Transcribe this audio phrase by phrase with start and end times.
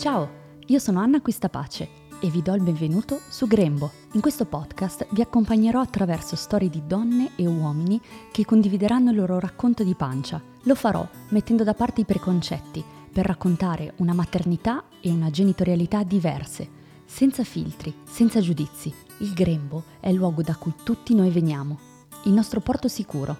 [0.00, 0.30] Ciao,
[0.68, 1.86] io sono Anna Quistapace
[2.22, 3.90] e vi do il benvenuto su Grembo.
[4.12, 8.00] In questo podcast vi accompagnerò attraverso storie di donne e uomini
[8.32, 10.40] che condivideranno il loro racconto di pancia.
[10.62, 12.82] Lo farò mettendo da parte i preconcetti
[13.12, 16.66] per raccontare una maternità e una genitorialità diverse,
[17.04, 18.90] senza filtri, senza giudizi.
[19.18, 21.78] Il Grembo è il luogo da cui tutti noi veniamo,
[22.24, 23.38] il nostro porto sicuro,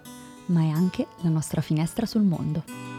[0.48, 2.89] ma è anche la nostra finestra sul mondo.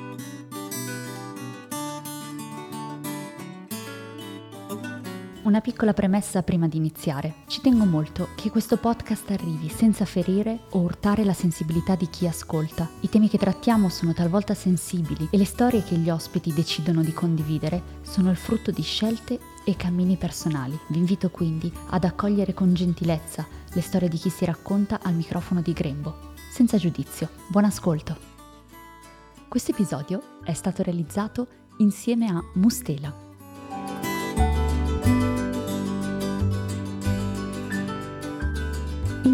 [5.51, 7.43] Una piccola premessa prima di iniziare.
[7.47, 12.25] Ci tengo molto che questo podcast arrivi senza ferire o urtare la sensibilità di chi
[12.25, 12.89] ascolta.
[13.01, 17.11] I temi che trattiamo sono talvolta sensibili e le storie che gli ospiti decidono di
[17.11, 20.79] condividere sono il frutto di scelte e cammini personali.
[20.87, 25.59] Vi invito quindi ad accogliere con gentilezza le storie di chi si racconta al microfono
[25.59, 27.27] di Grembo, senza giudizio.
[27.49, 28.15] Buon ascolto!
[29.49, 31.47] Questo episodio è stato realizzato
[31.79, 33.30] insieme a Mustela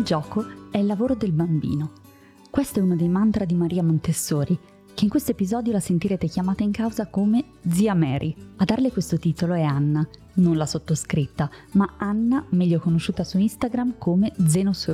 [0.08, 1.92] gioco è il lavoro del bambino.
[2.50, 4.58] Questo è uno dei mantra di Maria Montessori,
[4.94, 8.34] che in questo episodio la sentirete chiamata in causa come Zia Mary.
[8.56, 13.96] A darle questo titolo è Anna, non la sottoscritta, ma Anna, meglio conosciuta su Instagram
[13.98, 14.90] come Zenos.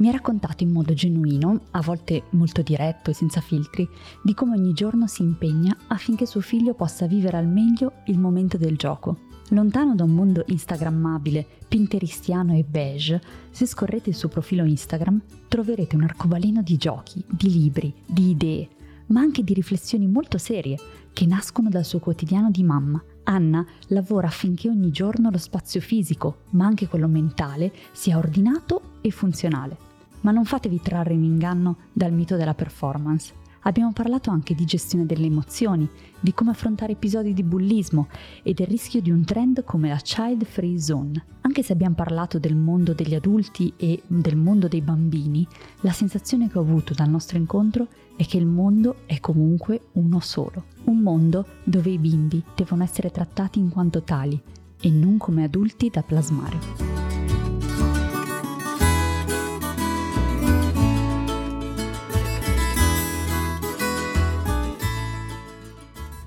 [0.00, 3.86] Mi ha raccontato in modo genuino, a volte molto diretto e senza filtri,
[4.22, 8.56] di come ogni giorno si impegna affinché suo figlio possa vivere al meglio il momento
[8.56, 9.28] del gioco.
[9.50, 15.96] Lontano da un mondo instagrammabile, pinteristiano e beige, se scorrete il suo profilo Instagram troverete
[15.96, 18.68] un arcobaleno di giochi, di libri, di idee,
[19.08, 20.78] ma anche di riflessioni molto serie
[21.12, 23.02] che nascono dal suo quotidiano di mamma.
[23.24, 29.10] Anna lavora affinché ogni giorno lo spazio fisico, ma anche quello mentale, sia ordinato e
[29.10, 29.88] funzionale.
[30.22, 33.34] Ma non fatevi trarre in inganno dal mito della performance.
[33.64, 35.86] Abbiamo parlato anche di gestione delle emozioni,
[36.18, 38.08] di come affrontare episodi di bullismo
[38.42, 41.24] e del rischio di un trend come la Child Free Zone.
[41.42, 45.46] Anche se abbiamo parlato del mondo degli adulti e del mondo dei bambini,
[45.80, 50.20] la sensazione che ho avuto dal nostro incontro è che il mondo è comunque uno
[50.20, 50.64] solo.
[50.84, 54.40] Un mondo dove i bimbi devono essere trattati in quanto tali
[54.80, 57.09] e non come adulti da plasmare.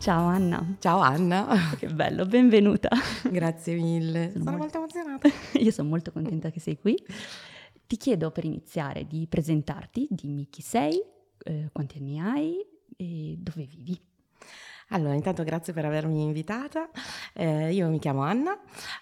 [0.04, 0.76] Ciao Anna.
[0.80, 1.48] Ciao Anna.
[1.80, 2.90] Che bello, benvenuta.
[3.32, 4.32] Grazie mille.
[4.34, 5.30] Sono, sono molto emozionata.
[5.60, 7.02] Io sono molto contenta che sei qui.
[7.88, 11.02] Ti chiedo per iniziare di presentarti, dimmi chi sei,
[11.46, 12.58] eh, quanti anni hai
[12.98, 13.98] e dove vivi.
[14.90, 16.90] Allora, intanto grazie per avermi invitata.
[17.34, 18.60] Eh, io mi chiamo Anna,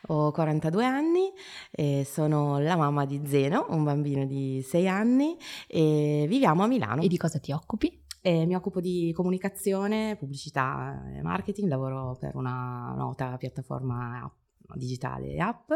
[0.09, 1.31] ho 42 anni,
[1.71, 5.35] e sono la mamma di Zeno, un bambino di 6 anni
[5.65, 7.01] e viviamo a Milano.
[7.01, 8.00] E di cosa ti occupi?
[8.21, 14.31] Eh, mi occupo di comunicazione, pubblicità e marketing, lavoro per una nota piattaforma
[14.75, 15.71] digitale e app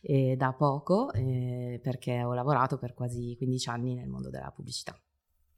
[0.00, 4.98] e da poco eh, perché ho lavorato per quasi 15 anni nel mondo della pubblicità.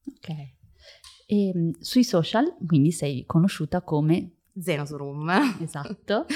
[0.08, 0.28] Ok.
[0.28, 5.30] E, ehm, sui social quindi sei conosciuta come Zeno su Room.
[5.60, 6.26] Esatto.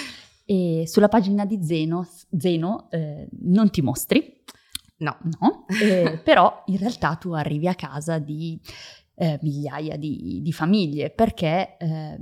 [0.44, 2.06] E sulla pagina di Zeno,
[2.36, 4.44] Zeno eh, non ti mostri.
[4.98, 5.18] No.
[5.40, 8.58] No, eh, però in realtà tu arrivi a casa di
[9.16, 12.18] eh, migliaia di, di, famiglie, perché eh,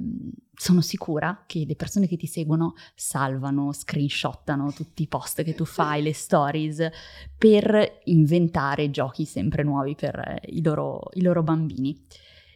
[0.55, 5.65] sono sicura che le persone che ti seguono salvano, screenshottano tutti i post che tu
[5.65, 6.89] fai, le stories,
[7.37, 12.01] per inventare giochi sempre nuovi per eh, i, loro, i loro bambini.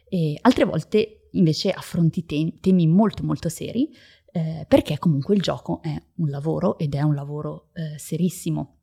[0.07, 3.93] E altre volte invece affronti te- temi molto molto seri,
[4.31, 8.78] eh, perché comunque il gioco è un lavoro ed è un lavoro eh, serissimo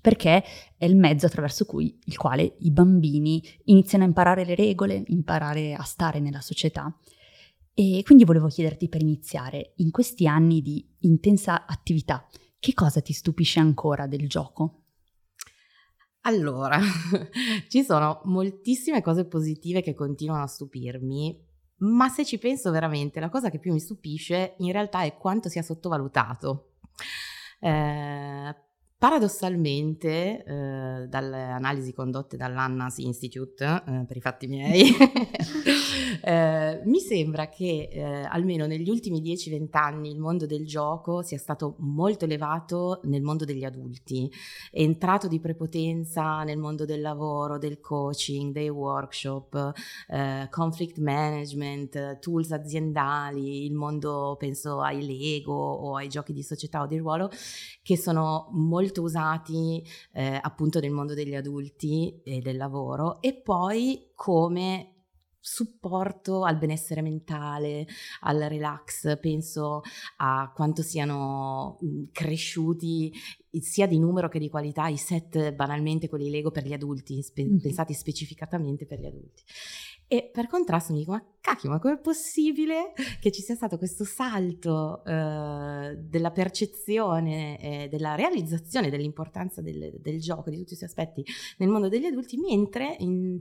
[0.00, 0.42] perché
[0.76, 5.74] è il mezzo attraverso cui, il quale i bambini iniziano a imparare le regole, imparare
[5.74, 6.94] a stare nella società.
[7.74, 12.26] E quindi volevo chiederti per iniziare, in questi anni di intensa attività,
[12.58, 14.82] che cosa ti stupisce ancora del gioco?
[16.22, 16.78] Allora,
[17.68, 23.28] ci sono moltissime cose positive che continuano a stupirmi, ma se ci penso veramente, la
[23.28, 26.74] cosa che più mi stupisce in realtà è quanto sia sottovalutato.
[27.58, 28.54] Eh,
[29.02, 34.94] Paradossalmente, eh, dalle analisi condotte dall'Annas Institute, eh, per i fatti miei,
[36.22, 41.36] eh, mi sembra che eh, almeno negli ultimi 10-20 anni il mondo del gioco sia
[41.36, 44.30] stato molto elevato nel mondo degli adulti,
[44.70, 49.72] è entrato di prepotenza nel mondo del lavoro, del coaching, dei workshop,
[50.10, 56.82] eh, conflict management, tools aziendali, il mondo penso ai Lego o ai giochi di società
[56.82, 57.28] o di ruolo,
[57.82, 63.32] che sono molto molto usati eh, appunto nel mondo degli adulti e del lavoro e
[63.32, 64.88] poi come
[65.44, 67.84] supporto al benessere mentale,
[68.20, 69.82] al relax, penso
[70.18, 71.80] a quanto siano
[72.12, 73.12] cresciuti
[73.60, 77.44] sia di numero che di qualità i set banalmente quelli Lego per gli adulti, spe-
[77.44, 77.58] mm-hmm.
[77.58, 79.42] pensati specificatamente per gli adulti.
[80.12, 84.04] E per contrasto mi dico, ma cacchio, ma com'è possibile che ci sia stato questo
[84.04, 91.24] salto eh, della percezione e della realizzazione dell'importanza del, del gioco, di tutti questi aspetti
[91.56, 93.40] nel mondo degli adulti, mentre in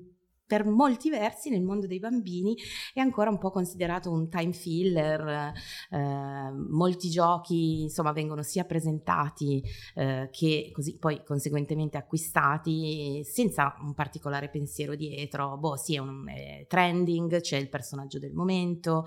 [0.52, 2.58] per molti versi nel mondo dei bambini
[2.94, 5.54] è ancora un po' considerato un time filler,
[5.90, 9.64] eh, molti giochi insomma vengono sia presentati
[9.96, 16.28] eh, che così poi conseguentemente acquistati senza un particolare pensiero dietro, boh sì è un
[16.28, 19.06] è trending, c'è il personaggio del momento,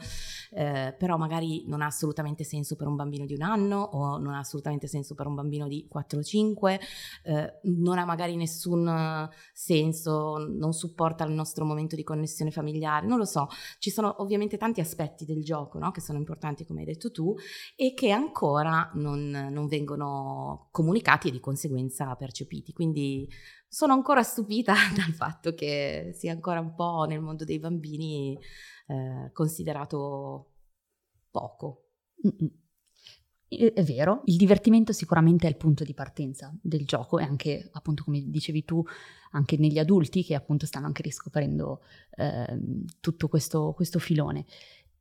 [0.50, 4.32] eh, però magari non ha assolutamente senso per un bambino di un anno o non
[4.32, 6.80] ha assolutamente senso per un bambino di 4 o 5,
[7.24, 13.18] eh, non ha magari nessun senso, non supporta il nostro momento di connessione familiare, non
[13.18, 13.48] lo so,
[13.78, 15.90] ci sono ovviamente tanti aspetti del gioco no?
[15.90, 17.34] che sono importanti come hai detto tu
[17.76, 23.28] e che ancora non, non vengono comunicati e di conseguenza percepiti, quindi
[23.68, 28.38] sono ancora stupita dal fatto che sia ancora un po' nel mondo dei bambini
[28.86, 30.52] eh, considerato
[31.30, 31.88] poco.
[32.26, 32.63] Mm-mm.
[33.56, 38.04] È vero, il divertimento sicuramente è il punto di partenza del gioco e anche, appunto,
[38.04, 38.84] come dicevi tu,
[39.32, 41.80] anche negli adulti che appunto stanno anche riscoprendo
[42.16, 42.58] eh,
[43.00, 44.44] tutto questo, questo, filone.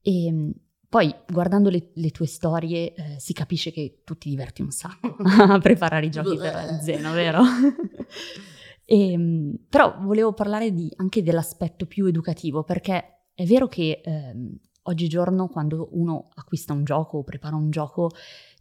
[0.01, 0.53] E ehm,
[0.89, 5.15] poi guardando le, le tue storie eh, si capisce che tu ti diverti un sacco
[5.17, 7.41] a preparare i giochi per Zeno, vero?
[8.85, 14.01] e, ehm, però volevo parlare di, anche dell'aspetto più educativo perché è vero che...
[14.03, 18.11] Eh, oggigiorno quando uno acquista un gioco o prepara un gioco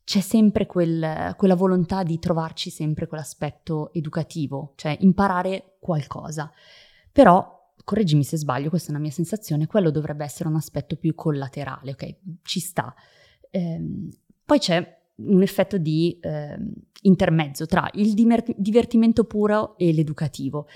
[0.04, 6.50] c'è sempre quel, quella volontà di trovarci sempre quell'aspetto educativo, cioè imparare qualcosa.
[7.10, 11.14] Però, correggimi se sbaglio, questa è una mia sensazione, quello dovrebbe essere un aspetto più
[11.14, 12.16] collaterale, ok?
[12.42, 12.94] Ci sta.
[13.50, 14.10] Ehm,
[14.44, 16.58] poi c'è un effetto di eh,
[17.02, 18.14] intermezzo tra il
[18.56, 20.66] divertimento puro e l'educativo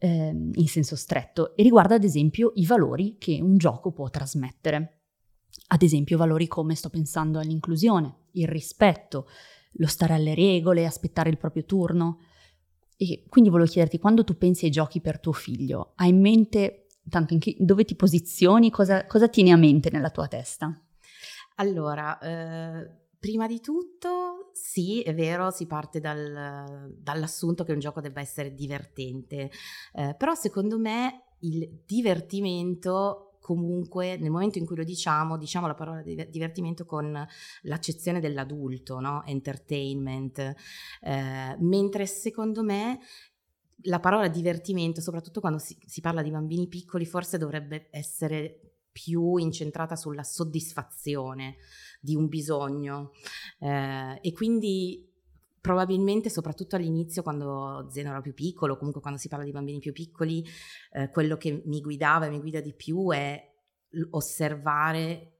[0.00, 5.02] ehm, in senso stretto e riguarda ad esempio i valori che un gioco può trasmettere.
[5.68, 9.28] Ad esempio valori come sto pensando all'inclusione, il rispetto,
[9.74, 12.18] lo stare alle regole, aspettare il proprio turno.
[12.96, 16.86] E quindi volevo chiederti, quando tu pensi ai giochi per tuo figlio, hai in mente
[17.08, 20.74] tanto in chi, dove ti posizioni, cosa, cosa tieni a mente nella tua testa?
[21.56, 22.90] Allora, eh,
[23.20, 28.54] prima di tutto sì, è vero, si parte dal, dall'assunto che un gioco debba essere
[28.54, 29.50] divertente,
[29.92, 35.74] eh, però secondo me il divertimento comunque nel momento in cui lo diciamo, diciamo la
[35.74, 37.26] parola divertimento con
[37.62, 39.24] l'accezione dell'adulto, no?
[39.24, 43.00] entertainment, eh, mentre secondo me
[43.84, 48.60] la parola divertimento, soprattutto quando si, si parla di bambini piccoli, forse dovrebbe essere
[48.92, 51.56] più incentrata sulla soddisfazione
[52.00, 53.12] di un bisogno.
[53.58, 55.06] Eh, e quindi
[55.60, 59.92] probabilmente soprattutto all'inizio quando Zeno era più piccolo, comunque quando si parla di bambini più
[59.92, 60.44] piccoli,
[60.92, 63.48] eh, quello che mi guidava e mi guida di più è
[64.10, 65.39] osservare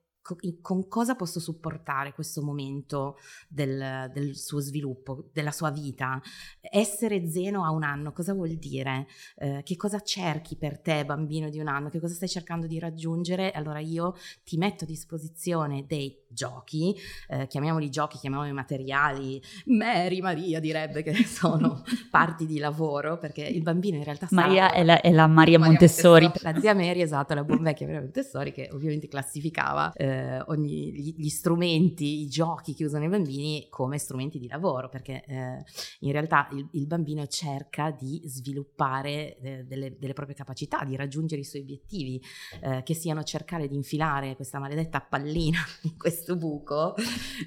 [0.60, 3.16] con cosa posso supportare questo momento
[3.48, 6.20] del, del, suo sviluppo, della sua vita.
[6.60, 9.06] Essere zeno a un anno, cosa vuol dire?
[9.36, 11.88] Eh, che cosa cerchi per te, bambino di un anno?
[11.88, 13.50] Che cosa stai cercando di raggiungere?
[13.50, 16.94] Allora io ti metto a disposizione dei giochi,
[17.28, 19.42] eh, chiamiamoli giochi, chiamiamoli materiali.
[19.66, 24.28] Mary Maria direbbe che sono parti di lavoro, perché il bambino in realtà...
[24.30, 26.24] Maria è la, è la Maria, Maria Montessori.
[26.24, 26.52] Montessori.
[26.54, 29.92] La zia Mary, esatto, la buon vecchia Maria Montessori, che ovviamente classificava...
[29.92, 34.88] Eh, eh, ogni, gli, strumenti, i giochi che usano i bambini come strumenti di lavoro,
[34.88, 35.64] perché eh,
[36.00, 41.40] in realtà il, il, bambino cerca di sviluppare eh, delle, delle, proprie capacità, di raggiungere
[41.40, 42.20] i suoi obiettivi,
[42.60, 46.94] eh, che siano cercare di infilare questa maledetta pallina in questo buco,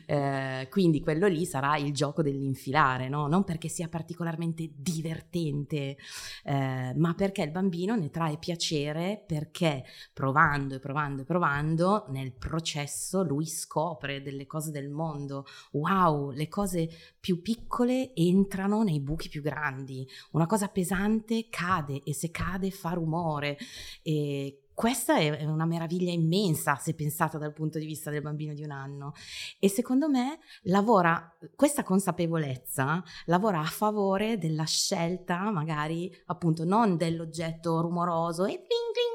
[0.05, 3.27] eh, quindi quello lì sarà il gioco dell'infilare, no?
[3.27, 5.98] non perché sia particolarmente divertente,
[6.43, 12.32] eh, ma perché il bambino ne trae piacere perché provando e provando e provando nel
[12.32, 15.45] processo processo lui scopre delle cose del mondo.
[15.72, 16.88] Wow, le cose
[17.19, 20.07] più piccole entrano nei buchi più grandi.
[20.33, 23.57] Una cosa pesante cade e se cade fa rumore.
[24.03, 28.63] E questa è una meraviglia immensa se pensata dal punto di vista del bambino di
[28.63, 29.13] un anno
[29.60, 37.81] e secondo me lavora questa consapevolezza lavora a favore della scelta magari appunto non dell'oggetto
[37.81, 39.12] rumoroso e bling bling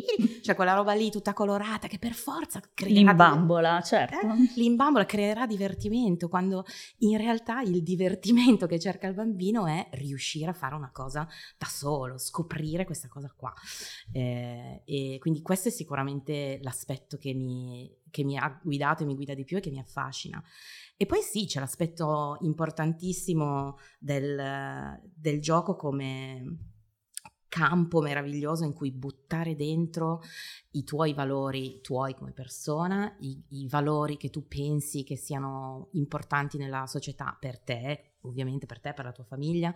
[0.00, 2.92] piri cioè quella roba lì tutta colorata che per forza crea...
[2.92, 3.86] L'imbambola, di...
[3.86, 4.26] certo.
[4.26, 4.52] Eh?
[4.56, 6.64] L'imbambola creerà divertimento, quando
[6.98, 11.66] in realtà il divertimento che cerca il bambino è riuscire a fare una cosa da
[11.66, 13.52] solo, scoprire questa cosa qua.
[14.12, 19.14] Eh, e quindi questo è sicuramente l'aspetto che mi, che mi ha guidato e mi
[19.14, 20.42] guida di più e che mi affascina.
[20.96, 26.71] E poi sì, c'è l'aspetto importantissimo del, del gioco come
[27.52, 30.22] campo meraviglioso in cui buttare dentro
[30.70, 36.56] i tuoi valori, tuoi come persona, i, i, valori che tu pensi che siano importanti
[36.56, 39.72] nella società per te, ovviamente per te, per la tua famiglia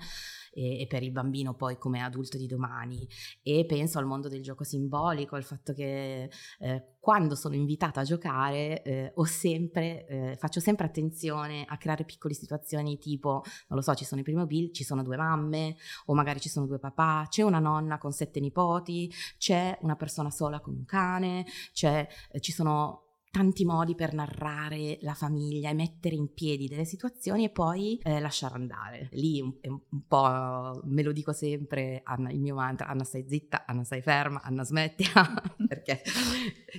[0.52, 3.06] e, e, per il bambino poi come adulto di domani.
[3.42, 8.04] E penso al mondo del gioco simbolico, al fatto che eh, quando sono invitata a
[8.04, 13.94] giocare eh, sempre, eh, faccio sempre attenzione a creare piccole situazioni tipo, non lo so,
[13.94, 15.76] ci sono i Playmobil, ci sono due mamme
[16.06, 20.30] o magari ci sono due papà, c'è una nonna con sette nipoti, c'è una persona
[20.30, 21.46] sola con un cane,
[21.80, 22.08] eh,
[22.40, 23.05] ci sono
[23.36, 28.18] tanti modi per narrare la famiglia e mettere in piedi delle situazioni e poi eh,
[28.18, 29.08] lasciare andare.
[29.12, 33.66] Lì un, un, po' me lo dico sempre, Anna, il mio mantra, Anna stai zitta,
[33.66, 36.00] Anna stai ferma, Anna smettila, perché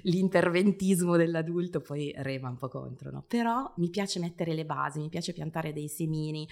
[0.02, 3.24] l'interventismo dell'adulto poi rema un po' contro, no?
[3.28, 6.48] Però mi piace mettere le basi, mi piace piantare dei semini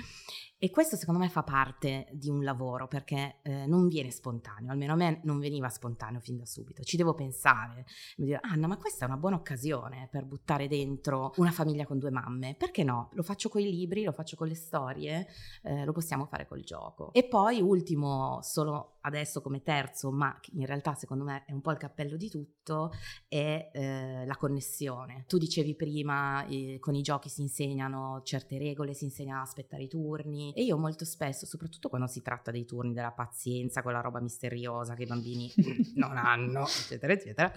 [0.58, 4.94] e questo secondo me fa parte di un lavoro perché eh, non viene spontaneo, almeno
[4.94, 6.82] a me non veniva spontaneo fin da subito.
[6.82, 7.86] Ci devo pensare,
[8.18, 12.00] mi dire, Anna, ma questa è una buona occasione per buttare dentro una famiglia con
[12.00, 12.56] due mamme.
[12.56, 13.10] Perché no?
[13.14, 15.28] Lo faccio con i libri, lo faccio con le storie,
[15.64, 17.12] eh, lo possiamo fare col gioco.
[17.12, 21.72] E poi, ultimo, solo adesso come terzo, ma in realtà secondo me è un po'
[21.72, 22.92] il cappello di tutto,
[23.28, 25.26] è eh, la connessione.
[25.28, 29.84] Tu dicevi prima, eh, con i giochi si insegnano certe regole, si insegna a aspettare
[29.84, 34.02] i turni e io molto spesso, soprattutto quando si tratta dei turni della pazienza, quella
[34.02, 35.52] roba misteriosa che i bambini
[35.96, 37.52] non hanno, eccetera, eccetera,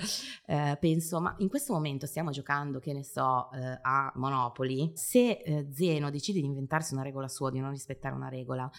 [0.47, 5.31] eh, penso, ma in questo momento stiamo giocando, che ne so, eh, a Monopoli, se
[5.31, 8.71] eh, Zeno decide di inventarsi una regola sua, di non rispettare una regola,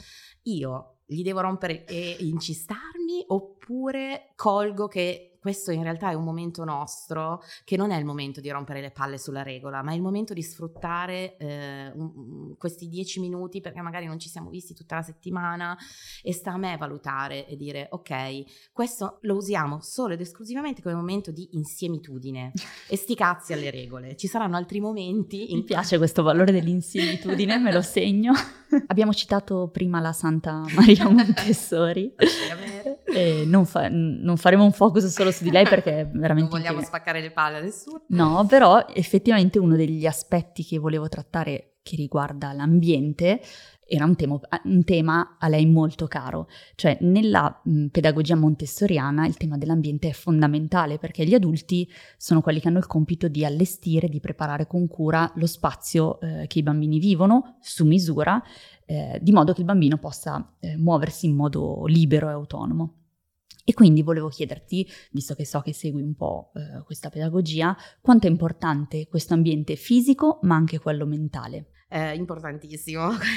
[0.43, 6.63] io gli devo rompere e incistarmi oppure colgo che questo in realtà è un momento
[6.63, 10.01] nostro che non è il momento di rompere le palle sulla regola, ma è il
[10.01, 14.96] momento di sfruttare eh, un, questi dieci minuti perché magari non ci siamo visti tutta
[14.96, 15.77] la settimana
[16.22, 20.96] e sta a me valutare e dire ok, questo lo usiamo solo ed esclusivamente come
[20.96, 22.51] momento di insiemitudine
[22.88, 24.15] e sti cazzi alle regole.
[24.15, 25.51] Ci saranno altri momenti.
[25.51, 25.60] In...
[25.60, 28.34] Mi piace questo valore dell'insiemitudine, me lo segno.
[28.88, 32.13] Abbiamo citato prima la Santa Maria Montessori.
[33.45, 36.49] Non, fa- non, faremo un focus solo su di lei perché è veramente...
[36.49, 38.03] Non vogliamo spaccare le palle a nessuno.
[38.07, 43.41] No, però effettivamente uno degli aspetti che volevo trattare che riguarda l'ambiente
[43.89, 49.35] era un tema, un tema, a lei molto caro, cioè nella mh, pedagogia montessoriana il
[49.35, 54.07] tema dell'ambiente è fondamentale perché gli adulti sono quelli che hanno il compito di allestire,
[54.07, 58.41] di preparare con cura lo spazio eh, che i bambini vivono su misura,
[58.85, 62.98] eh, di modo che il bambino possa eh, muoversi in modo libero e autonomo.
[63.63, 68.27] E quindi volevo chiederti, visto che so che segui un po' eh, questa pedagogia, quanto
[68.27, 71.71] è importante questo ambiente fisico ma anche quello mentale?
[71.89, 73.10] Eh, importantissimo.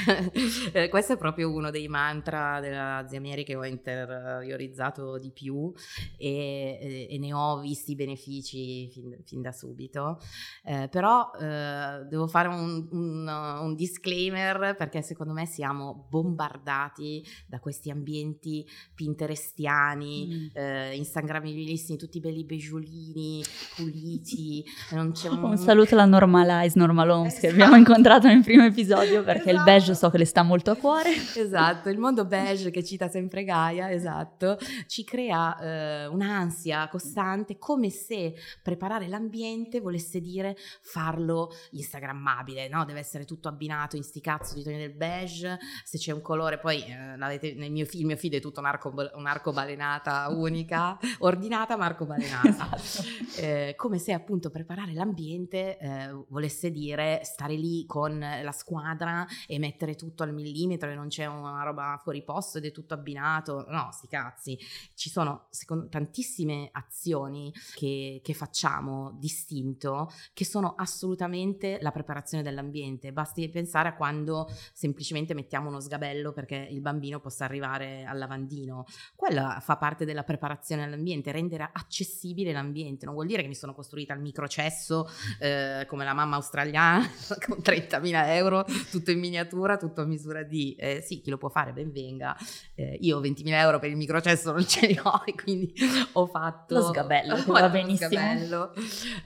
[0.73, 5.71] Eh, questo è proprio uno dei mantra della zia Mary che ho interiorizzato di più
[6.17, 10.19] e, e ne ho visti i benefici fin, fin da subito.
[10.63, 17.59] Eh, però eh, devo fare un, un, un, disclaimer perché secondo me siamo bombardati da
[17.59, 20.47] questi ambienti pinterestiani, mm.
[20.53, 23.43] Eh, instagrammabilissimi, tutti belli beggiolini,
[23.75, 24.63] puliti.
[24.91, 25.57] un...
[25.57, 29.57] saluto alla Normalize Normal Homes che abbiamo incontrato in primo episodio perché esatto.
[29.57, 31.11] il beige so che le sta molto a cuore.
[31.35, 34.57] Esatto, il mondo beige che cita sempre Gaia, esatto,
[34.87, 42.85] ci crea eh, un'ansia costante come se preparare l'ambiente volesse dire farlo instagrammabile, no?
[42.85, 46.59] Deve essere tutto abbinato in sti cazzo di toni del beige, se c'è un colore,
[46.59, 52.75] poi eh, nel mio film, mio figlio è tutto un'arcobalenata unica, ordinata ma arcobalenata.
[52.75, 53.07] Esatto.
[53.37, 59.59] Eh, come se appunto preparare l'ambiente eh, volesse dire stare lì con la squadra e
[59.59, 63.65] mettere tutto al millimetro e non c'è una roba fuori posto ed è tutto abbinato.
[63.69, 64.57] No, sti cazzi.
[64.95, 73.11] Ci sono secondo, tantissime azioni che, che facciamo distinto che sono assolutamente la preparazione dell'ambiente.
[73.11, 78.85] Basti pensare a quando semplicemente mettiamo uno sgabello perché il bambino possa arrivare al lavandino.
[79.15, 83.05] Quella fa parte della preparazione all'ambiente, rendere accessibile l'ambiente.
[83.05, 85.09] Non vuol dire che mi sono costruita il microcesso
[85.39, 87.07] eh, come la mamma australiana
[87.47, 90.75] con 30.000 euro, tutto in miniatura, tutto a misura di...
[90.75, 92.35] Eh, sì, chi lo può fare ben venga.
[92.75, 95.73] Eh, io 20.000 euro per il microcesso non ce li ho e quindi
[96.13, 96.75] ho fatto...
[96.75, 98.09] Lo sgabello, che va benissimo.
[98.09, 98.73] Sgabello.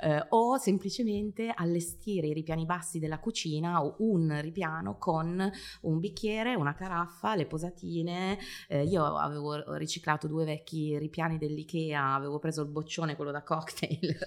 [0.01, 5.51] Eh, o semplicemente allestire i ripiani bassi della cucina o un ripiano con
[5.81, 8.37] un bicchiere, una caraffa, le posatine.
[8.67, 14.17] Eh, io avevo riciclato due vecchi ripiani dell'Ikea, avevo preso il boccione, quello da cocktail,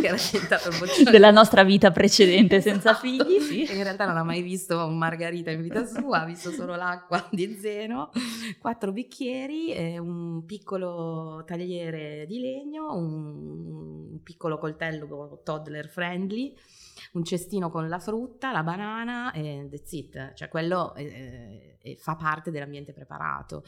[0.00, 3.06] che era diventato il boccione della nostra vita precedente senza esatto.
[3.06, 3.40] figli.
[3.40, 3.72] Sì.
[3.72, 7.26] In realtà non ha mai visto un margarita in vita sua, ha visto solo l'acqua
[7.32, 8.10] di zeno,
[8.60, 16.54] quattro bicchieri, un piccolo tagliere di legno, un piccolo coltello toddler friendly
[17.12, 22.16] un cestino con la frutta, la banana e that's it, cioè quello eh, eh, fa
[22.16, 23.64] parte dell'ambiente preparato.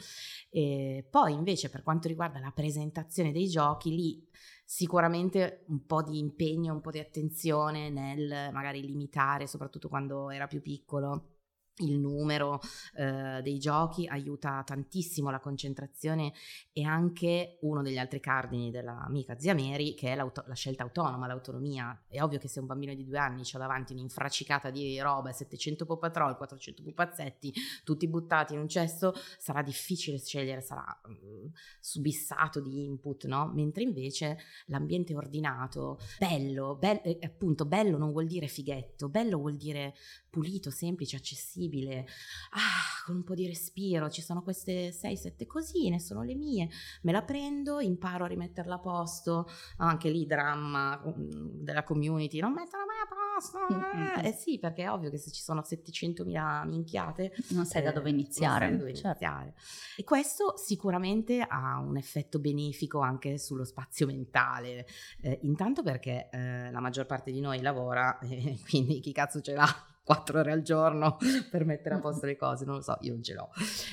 [0.49, 4.27] E poi invece per quanto riguarda la presentazione dei giochi, lì
[4.63, 10.47] sicuramente un po' di impegno, un po' di attenzione nel magari limitare, soprattutto quando era
[10.47, 11.34] più piccolo
[11.79, 12.61] il numero
[12.95, 16.33] eh, dei giochi aiuta tantissimo la concentrazione
[16.71, 22.03] e anche uno degli altri cardini dell'amica zia Mary che è la scelta autonoma, l'autonomia.
[22.07, 25.85] È ovvio che se un bambino di due anni ha davanti un'infracicata di roba, 700
[25.85, 27.53] Paw Patrol, 400 pupazzetti,
[27.83, 33.51] tutti buttati in un cesto, sarà difficile scegliere, sarà uh, subissato di input, no?
[33.53, 39.55] Mentre invece l'ambiente ordinato, bello, be- eh, appunto bello non vuol dire fighetto, bello vuol
[39.55, 39.95] dire
[40.29, 41.64] pulito, semplice, accessibile,
[42.51, 46.69] ah, con un po' di respiro, ci sono queste 6-7 cosine, sono le mie,
[47.03, 52.53] me la prendo, imparo a rimetterla a posto, anche lì dramma mm, della community, non
[52.53, 56.67] mettono mai a posto, eh, eh sì, perché è ovvio che se ci sono 700.000
[56.67, 58.71] minchiate, non sai da dove iniziare.
[58.71, 59.07] Da dove certo.
[59.07, 59.53] iniziare.
[59.97, 64.87] E questo sicuramente ha un effetto benefico anche sullo spazio mentale,
[65.21, 68.17] eh, intanto perché eh, la maggior parte di noi lavora,
[68.67, 69.94] quindi chi cazzo ce l'ha?
[70.05, 71.17] Quattro ore al giorno
[71.49, 73.49] per mettere a posto le cose, non lo so, io non ce l'ho.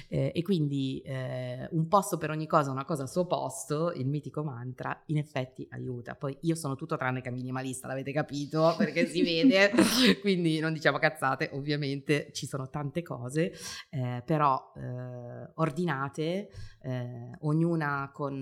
[0.08, 4.06] Eh, e quindi eh, un posto per ogni cosa, una cosa al suo posto, il
[4.06, 6.14] mitico mantra, in effetti aiuta.
[6.14, 9.72] Poi io sono tutto tranne che minimalista, l'avete capito, perché si vede,
[10.20, 13.52] quindi non diciamo cazzate, ovviamente ci sono tante cose,
[13.88, 16.50] eh, però eh, ordinate,
[16.82, 18.34] eh, ognuna con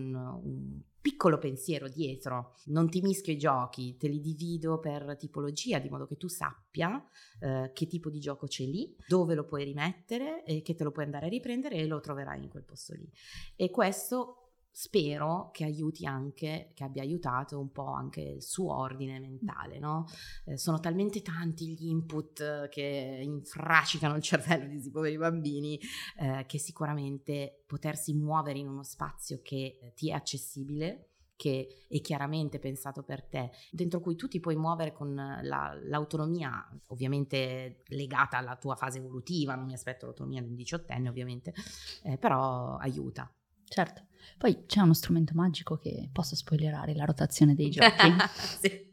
[0.43, 5.89] un piccolo pensiero dietro, non ti mischio i giochi, te li divido per tipologia, di
[5.89, 7.03] modo che tu sappia
[7.41, 10.91] eh, che tipo di gioco c'è lì, dove lo puoi rimettere e che te lo
[10.91, 13.11] puoi andare a riprendere e lo troverai in quel posto lì.
[13.57, 19.19] E questo spero che aiuti anche, che abbia aiutato un po' anche il suo ordine
[19.19, 20.07] mentale, no?
[20.45, 25.79] Eh, sono talmente tanti gli input che infracicano il cervello di questi poveri bambini
[26.19, 31.07] eh, che sicuramente potersi muovere in uno spazio che eh, ti è accessibile
[31.41, 36.69] che è chiaramente pensato per te, dentro cui tu ti puoi muovere con la, l'autonomia,
[36.89, 41.55] ovviamente legata alla tua fase evolutiva, non mi aspetto l'autonomia di un diciottenne ovviamente,
[42.03, 43.33] eh, però aiuta.
[43.65, 44.10] Certo.
[44.39, 48.15] Poi c'è uno strumento magico che posso spoilerare, la rotazione dei giochi.
[48.61, 48.87] sì,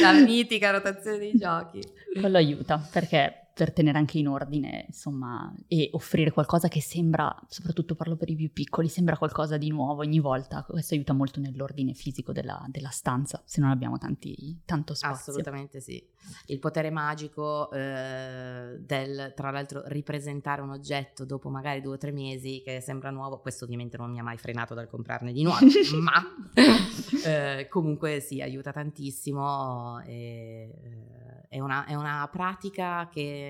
[0.00, 1.80] la mitica rotazione dei giochi.
[2.20, 7.96] Quello aiuta perché per tenere anche in ordine, insomma, e offrire qualcosa che sembra, soprattutto
[7.96, 10.62] parlo per i più piccoli, sembra qualcosa di nuovo ogni volta.
[10.62, 15.32] Questo aiuta molto nell'ordine fisico della, della stanza, se non abbiamo tanti, tanto spazio.
[15.32, 16.00] Assolutamente sì.
[16.46, 22.12] Il potere magico eh, del, tra l'altro, ripresentare un oggetto dopo magari due o tre
[22.12, 25.66] mesi che sembra nuovo, questo ovviamente non mi ha mai frenato dal comprarne di nuovo,
[26.00, 26.22] ma
[27.24, 30.00] eh, comunque sì, aiuta tantissimo.
[30.06, 31.18] E, eh,
[31.48, 33.47] è, una, è una pratica che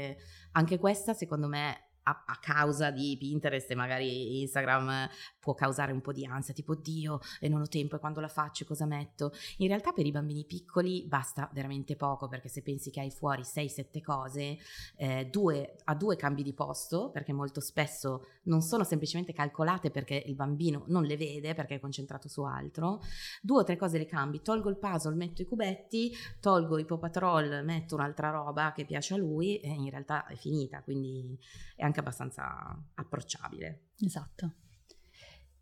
[0.53, 5.09] anche questa secondo me a, a, causa di Pinterest e magari Instagram
[5.39, 8.29] può causare un po' di ansia, tipo Dio e non ho tempo e quando la
[8.29, 9.33] faccio cosa metto.
[9.59, 13.43] In realtà per i bambini piccoli basta veramente poco perché se pensi che hai fuori
[13.43, 14.59] 6-7 cose,
[14.97, 20.23] eh, due, a due cambi di posto perché molto spesso non sono semplicemente calcolate perché
[20.27, 23.01] il bambino non le vede perché è concentrato su altro,
[23.41, 26.99] due o tre cose le cambi, tolgo il puzzle, metto i cubetti, tolgo i Paw
[26.99, 31.39] Patrol, metto un'altra roba che piace a lui e in realtà è finita, quindi
[31.77, 33.91] è anche abbastanza approcciabile.
[34.01, 34.55] Esatto.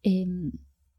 [0.01, 0.51] E ehm,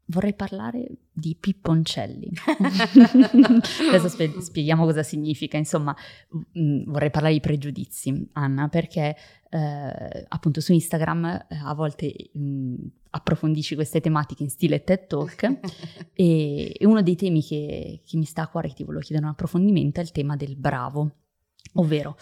[0.08, 2.30] vorrei parlare di pipponcelli.
[3.88, 5.56] Adesso spe- spieghiamo cosa significa.
[5.56, 5.94] Insomma,
[6.30, 9.16] mh, mm, vorrei parlare di pregiudizi, Anna, perché
[9.50, 12.74] eh, appunto su Instagram eh, a volte mh, mm,
[13.10, 15.42] approfondisci queste tematiche in stile TED Talk
[16.12, 19.26] e, e, uno dei temi che, che mi sta a cuore, che ti volevo chiedere
[19.26, 21.10] un approfondimento, è il tema del bravo,
[21.74, 22.16] ovvero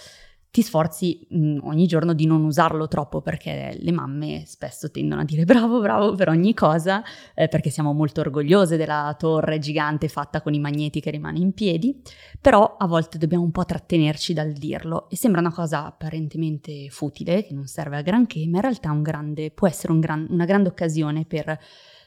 [0.56, 5.20] ti sforzi mh, mm, ogni giorno di non usarlo troppo perché le mamme spesso tendono
[5.20, 7.02] a dire bravo, bravo per ogni cosa,
[7.34, 11.52] eh, perché siamo molto orgogliose della torre gigante fatta con i magneti che rimane in
[11.52, 12.00] piedi,
[12.40, 17.44] però a volte dobbiamo un po' trattenerci dal dirlo e sembra una cosa apparentemente futile,
[17.44, 20.46] che non serve a granché, ma in realtà un grande, può essere un gran, una
[20.46, 21.54] grande occasione per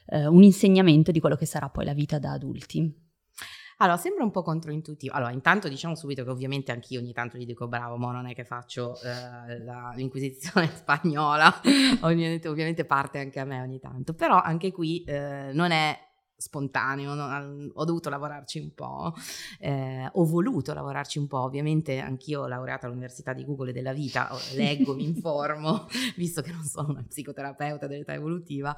[0.08, 3.09] eh, un insegnamento di quello che sarà poi la vita da adulti.
[3.82, 5.14] Allora, sembra un po' controintuitivo.
[5.14, 8.34] Allora, intanto diciamo subito che ovviamente anch'io ogni tanto gli dico bravo, ma non è
[8.34, 11.62] che faccio eh, la, l'inquisizione spagnola,
[12.02, 15.98] ovviamente, ovviamente, parte anche a me ogni tanto, però anche qui eh, non è
[16.40, 17.72] spontaneo, no?
[17.74, 19.14] ho dovuto lavorarci un po',
[19.60, 23.92] eh, ho voluto lavorarci un po', ovviamente anch'io ho laureato all'Università di Google e della
[23.92, 28.76] vita, leggo, mi informo, visto che non sono una psicoterapeuta dell'età evolutiva,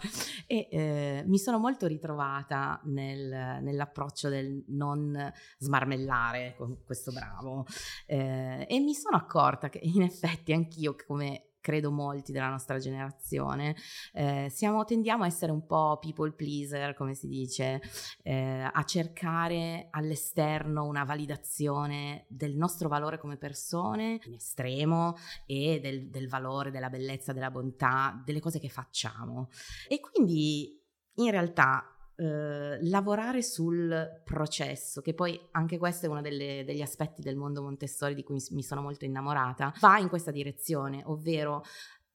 [0.48, 7.66] e eh, mi sono molto ritrovata nel, nell'approccio del non smarmellare con questo bravo
[8.08, 13.76] eh, e mi sono accorta che in effetti anch'io come credo molti della nostra generazione,
[14.14, 17.82] eh, siamo, tendiamo a essere un po' people pleaser, come si dice,
[18.24, 26.10] eh, a cercare all'esterno una validazione del nostro valore come persone in estremo e del,
[26.10, 29.50] del valore, della bellezza, della bontà, delle cose che facciamo.
[29.88, 30.80] E quindi
[31.16, 31.86] in realtà
[32.22, 37.64] eh, lavorare sul processo, che poi anche questo è uno delle, degli aspetti del mondo
[37.64, 41.64] Montessori di cui mi sono molto innamorata, va in questa direzione, ovvero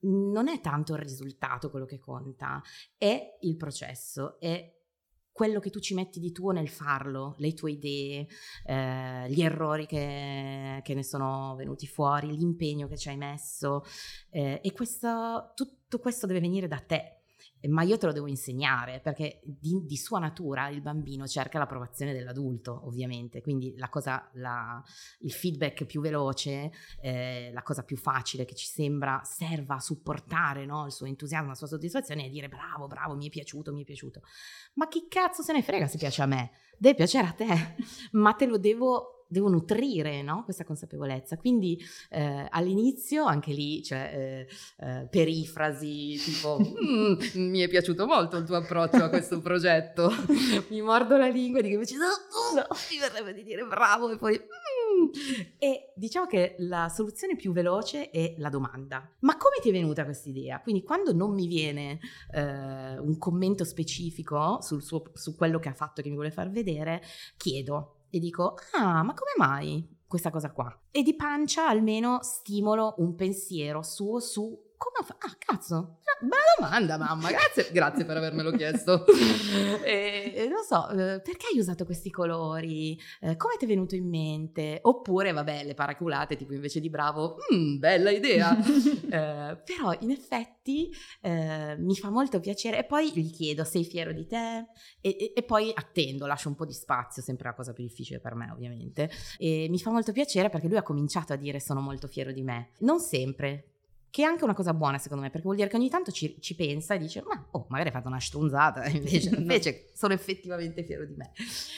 [0.03, 2.63] non è tanto il risultato quello che conta,
[2.97, 4.75] è il processo, è
[5.33, 8.29] quello che tu ci metti di tuo nel farlo, le tue idee,
[8.65, 13.83] eh, gli errori che, che, ne sono venuti fuori, l'impegno che ci hai messo
[14.31, 17.16] eh, e questo, tutto questo deve venire da te
[17.69, 22.13] ma io te lo devo insegnare perché di, di, sua natura il bambino cerca l'approvazione
[22.13, 24.83] dell'adulto, ovviamente, quindi la cosa, la,
[25.21, 30.65] il feedback più veloce, eh, la cosa più facile che ci sembra serva a supportare
[30.65, 33.83] no, il suo entusiasmo, la sua soddisfazione è dire bravo, bravo, mi è piaciuto, mi
[33.83, 34.21] è piaciuto.
[34.75, 36.51] Ma chi cazzo se ne frega se piace a me?
[36.79, 37.75] Deve piacere a te,
[38.13, 40.45] ma te lo devo devo nutrire no?
[40.45, 41.37] questa consapevolezza.
[41.37, 41.79] Quindi
[42.11, 44.47] eh, all'inizio anche lì c'è cioè,
[44.81, 50.11] eh, eh, perifrasi tipo mm, mi è piaciuto molto il tuo approccio a questo progetto,
[50.69, 52.07] mi mordo la lingua e dico invece no,
[52.55, 54.35] no, mi verrebbe di dire bravo e poi...
[54.35, 55.11] Mm.
[55.59, 59.07] E diciamo che la soluzione più veloce è la domanda.
[59.21, 60.61] Ma come ti è venuta questa idea?
[60.61, 61.99] Quindi quando non mi viene
[62.33, 66.51] eh, un commento specifico sul suo, su quello che ha fatto che mi vuole far
[66.51, 67.03] vedere,
[67.37, 70.75] chiedo e dico, ah, ma come mai questa cosa qua?
[70.91, 75.17] E di pancia almeno stimolo un pensiero suo su come fa?
[75.19, 79.05] Ah, cazzo, bella domanda, mamma, grazie, grazie per avermelo chiesto.
[79.85, 82.99] e, e, non so, eh, perché hai usato questi colori?
[83.21, 84.79] Eh, come ti è venuto in mente?
[84.83, 88.57] Oppure, vabbè, le paraculate, tipo invece di bravo, mm, bella idea.
[88.57, 94.13] eh, però in effetti eh, mi fa molto piacere e poi gli chiedo, sei fiero
[94.13, 94.67] di te?
[95.01, 98.21] E, e, e, poi attendo, lascio un po' di spazio, sempre la cosa più difficile
[98.21, 99.11] per me ovviamente.
[99.39, 102.43] E mi fa molto piacere perché lui ha cominciato a dire sono molto fiero di
[102.43, 102.71] me.
[102.81, 103.76] Non sempre,
[104.17, 106.41] che è anche una cosa buona secondo me, perché vuol dire che ogni tanto ci,
[106.41, 110.85] ci pensa e dice, ma oh, magari hai fatto una strunzata, invece, invece sono effettivamente
[110.85, 111.33] fiero di me.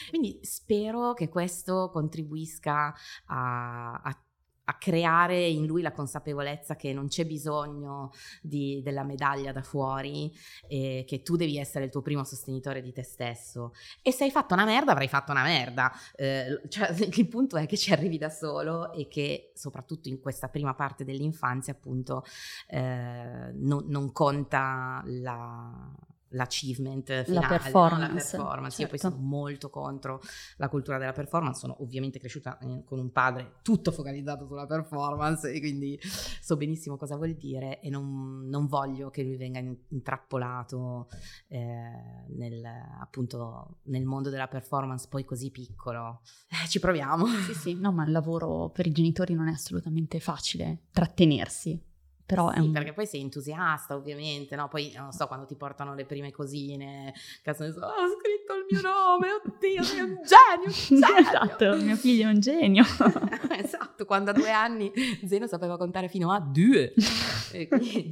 [0.08, 2.94] Quindi spero che questo contribuisca
[3.26, 4.22] a, a
[4.68, 10.30] a creare in lui la consapevolezza che non c'è bisogno di, della medaglia da fuori
[10.66, 13.72] e che tu devi essere il tuo primo sostenitore di te stesso.
[14.02, 15.90] E se hai fatto una merda, avrai fatto una merda.
[16.14, 20.48] Eh, cioè, il punto è che ci arrivi da solo e che soprattutto in questa
[20.48, 22.24] prima parte dell'infanzia appunto
[22.68, 25.90] eh, non, non conta la
[26.30, 28.36] l'achievement finale, la performance.
[28.36, 28.42] No?
[28.44, 28.76] La performance.
[28.76, 28.82] Certo.
[28.82, 29.16] Io poi certo.
[29.16, 30.20] sono molto contro
[30.56, 35.50] la cultura della performance, sono ovviamente cresciuta eh, con un padre tutto focalizzato sulla performance
[35.52, 41.08] e quindi so benissimo cosa vuol dire e non, non voglio che lui venga intrappolato
[41.48, 42.64] eh, nel,
[43.00, 46.20] appunto nel mondo della performance poi così piccolo.
[46.48, 47.26] Eh, ci proviamo.
[47.26, 51.80] Sì, sì, no, ma il lavoro per i genitori non è assolutamente facile trattenersi
[52.28, 52.72] però sì, un...
[52.72, 54.68] perché poi sei entusiasta, ovviamente, no?
[54.68, 58.66] Poi, non so, quando ti portano le prime cosine, cazzo ne so, ho scritto il
[58.70, 60.68] mio nome, oddio, sei un genio,
[61.08, 61.26] genio!
[61.26, 62.84] esatto, mio figlio è un genio.
[63.56, 64.92] esatto, quando a due anni
[65.26, 66.92] Zeno sapeva contare fino a due,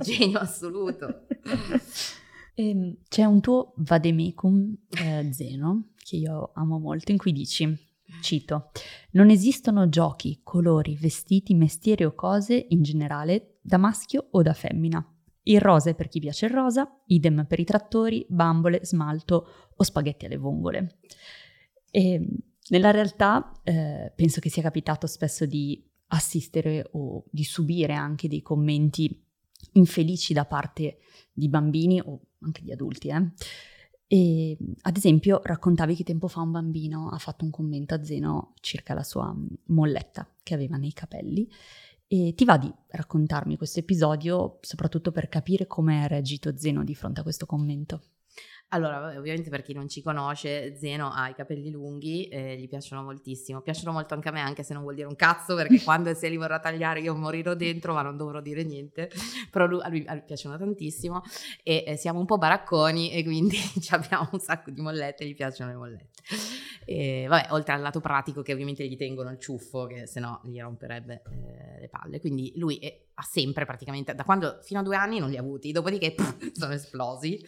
[0.00, 1.26] genio assoluto.
[2.55, 7.85] E ehm, c'è un tuo vademecum eh, Zeno, che io amo molto, in cui dici
[8.20, 8.70] Cito,
[9.12, 15.05] non esistono giochi, colori, vestiti, mestieri o cose in generale da maschio o da femmina.
[15.42, 19.83] Il rosa è per chi piace il rosa, idem per i trattori, bambole, smalto o
[19.83, 20.98] spaghetti alle vongole.
[21.90, 22.26] E
[22.68, 28.42] nella realtà eh, penso che sia capitato spesso di assistere o di subire anche dei
[28.42, 29.24] commenti
[29.72, 30.98] infelici da parte
[31.33, 33.09] di bambini o anche di adulti.
[33.09, 33.31] Eh?
[34.09, 38.55] E, ad esempio, raccontavi che tempo fa un bambino ha fatto un commento a Zeno
[38.61, 39.35] circa la sua
[39.66, 41.48] molletta che aveva nei capelli.
[42.09, 46.95] E ti va di raccontarmi questo episodio, soprattutto per capire come ha reagito Zeno di
[46.97, 48.03] fronte a questo commento?
[48.70, 53.02] Allora, ovviamente per chi non ci conosce, Zeno ha i capelli lunghi, eh, gli piacciono
[53.02, 53.61] moltissimo.
[53.61, 56.29] Piacciono molto anche a me, anche se non vuol dire un cazzo, perché quando se
[56.29, 59.09] li vorrà tagliare io morirò dentro, ma non dovrò dire niente.
[59.52, 61.22] Però lui, a, lui, a lui piacciono tantissimo
[61.62, 63.57] e eh, siamo un po' baracconi e quindi
[63.90, 66.09] abbiamo un sacco di mollette, gli piacciono le mollette.
[66.85, 70.40] E, vabbè, oltre al lato pratico che ovviamente gli tengono il ciuffo, che se no
[70.42, 72.18] gli romperebbe eh, le palle.
[72.18, 75.40] Quindi lui è, ha sempre praticamente, da quando fino a due anni non li ha
[75.40, 77.42] avuti, dopodiché pff, sono esplosi.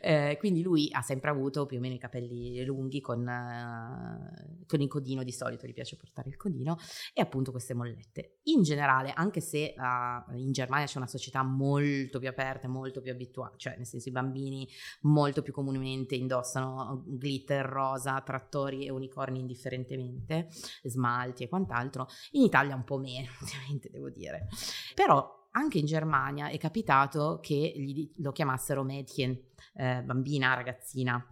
[0.00, 4.80] Eh, quindi lui ha sempre avuto più o meno i capelli lunghi con, uh, con,
[4.80, 6.76] il codino, di solito gli piace portare il codino,
[7.14, 8.40] e appunto queste mollette.
[8.44, 13.10] In generale, anche se uh, in Germania c'è una società molto più aperta, molto più
[13.10, 14.68] abituata, cioè nel senso i bambini
[15.02, 20.48] molto più comunemente indossano glitter, rosa, trattori e unicorni indifferentemente,
[20.82, 24.48] smalti e quant'altro, in Italia un po' meno, ovviamente devo dire.
[24.94, 29.38] Però però anche in Germania è capitato che gli, lo chiamassero Mädchen,
[29.74, 31.24] eh, bambina, ragazzina.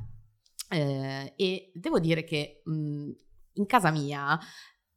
[0.70, 3.10] Eh, e devo dire che mh,
[3.54, 4.38] in casa mia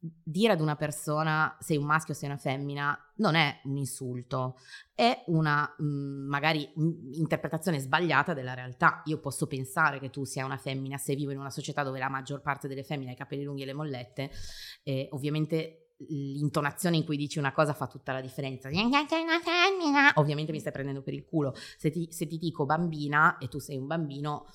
[0.00, 4.58] dire ad una persona sei un maschio o sei una femmina non è un insulto,
[4.94, 5.84] è una mh,
[6.28, 9.02] magari mh, interpretazione sbagliata della realtà.
[9.06, 12.08] Io posso pensare che tu sia una femmina se vivo in una società dove la
[12.08, 14.30] maggior parte delle femmine ha i capelli lunghi e le mollette,
[14.84, 18.68] e ovviamente l'intonazione in cui dici una cosa fa tutta la differenza.
[20.14, 21.54] Ovviamente mi stai prendendo per il culo.
[21.76, 24.46] Se ti, se ti, dico bambina e tu sei un bambino,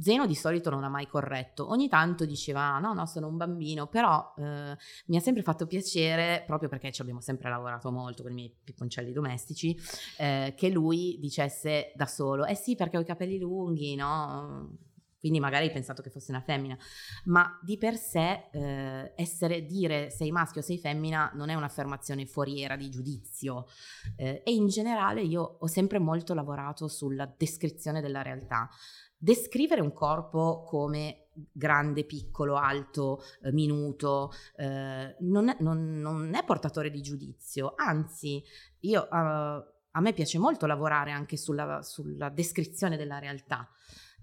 [0.00, 1.68] Zeno di solito non ha mai corretto.
[1.68, 6.42] Ogni tanto diceva: No, no, sono un bambino, però eh, mi ha sempre fatto piacere,
[6.46, 9.78] proprio perché ci abbiamo sempre lavorato molto con i miei pipponcelli domestici,
[10.16, 14.70] eh, che lui dicesse da solo: Eh sì, perché ho i capelli lunghi, no?
[15.24, 16.76] Quindi magari hai pensato che fosse una femmina,
[17.24, 22.26] ma di per sé eh, essere, dire sei maschio o sei femmina non è un'affermazione
[22.26, 23.64] foriera di giudizio
[24.16, 28.68] eh, e in generale io ho sempre molto lavorato sulla descrizione della realtà.
[29.16, 36.90] Descrivere un corpo come grande, piccolo, alto, eh, minuto, eh, non, non, non, è, portatore
[36.90, 38.44] di giudizio, anzi
[38.80, 43.66] io, uh, a me piace molto lavorare anche sulla, sulla descrizione della realtà.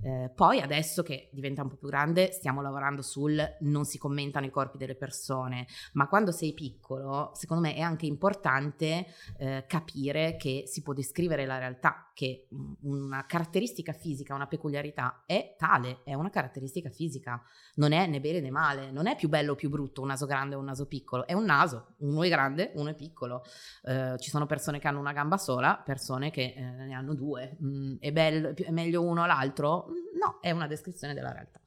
[0.03, 4.45] Eh, poi adesso che diventa un po' più grande stiamo lavorando sul non si commentano
[4.45, 9.05] i corpi delle persone, ma quando sei piccolo secondo me è anche importante
[9.37, 12.45] eh, capire che si può descrivere la realtà, che
[12.81, 17.41] una caratteristica fisica, una peculiarità è tale, è una caratteristica fisica,
[17.77, 20.27] non è né bene né male, non è più bello o più brutto un naso
[20.27, 23.43] grande o un naso piccolo, è un naso, uno è grande, uno è piccolo.
[23.81, 27.57] Eh, ci sono persone che hanno una gamba sola, persone che eh, ne hanno due,
[27.59, 29.87] mm, è, bello, è meglio uno o l'altro?
[30.13, 31.59] No, è una descrizione della realtà.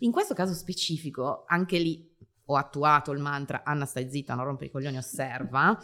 [0.00, 2.11] In questo caso specifico, anche lì
[2.52, 5.78] ho attuato il mantra Anna stai zitta, non rompe i coglioni, osserva,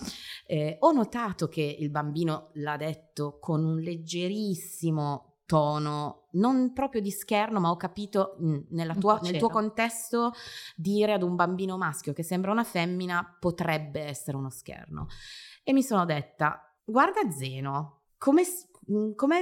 [0.47, 7.11] eh, ho notato che il bambino l'ha detto con un leggerissimo tono, non proprio di
[7.11, 10.33] scherno, ma ho capito mh, tua, nel tuo contesto
[10.77, 15.07] dire ad un bambino maschio che sembra una femmina potrebbe essere uno scherno.
[15.65, 18.43] E mi sono detta, guarda Zeno, come,
[19.15, 19.41] come,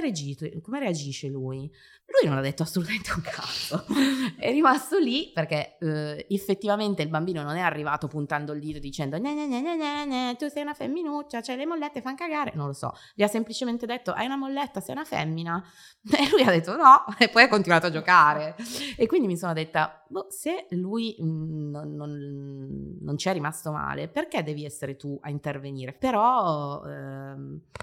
[0.79, 1.69] reagisce lui?
[2.09, 3.85] Lui non ha detto assolutamente un cazzo,
[4.39, 9.19] è rimasto lì perché eh, effettivamente il bambino non è arrivato puntando il dito dicendo
[9.19, 12.93] ne, ne, ne, tu sei una femminuccia, cioè le mollette fanno cagare, non lo so,
[13.13, 15.61] gli ha semplicemente detto hai una molletta, sei una femmina
[16.09, 18.55] e lui ha detto no e poi ha continuato a giocare.
[18.95, 23.71] E quindi mi sono detta boh, se lui mh, non, non, non ci è rimasto
[23.73, 25.91] male perché devi essere tu a intervenire?
[25.91, 27.35] Però eh,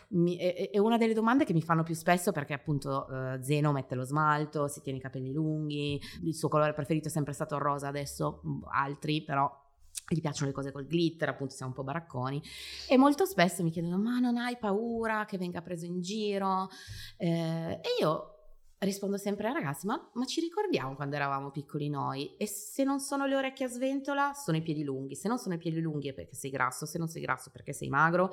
[0.08, 3.70] mi, è, è, una delle domande che mi fanno più spesso perché appunto eh, Zeno
[3.72, 7.32] mette lo smalto smalto, si tiene i capelli lunghi, il suo colore preferito è sempre
[7.32, 9.50] stato il rosa, adesso mm, altri però
[10.08, 12.42] gli piacciono le cose col glitter, appunto siamo un po' baracconi
[12.88, 16.68] e molto spesso mi chiedono ma non hai paura che venga preso in giro?
[17.16, 18.33] Eh, e io
[18.84, 22.34] rispondo sempre ai ragazzi, ma, ma, ci ricordiamo quando eravamo piccoli noi?
[22.36, 25.14] E se non sono le orecchie a sventola, sono i piedi lunghi.
[25.14, 27.72] Se non sono i piedi lunghi è perché sei grasso, se non sei grasso perché
[27.72, 28.30] sei magro.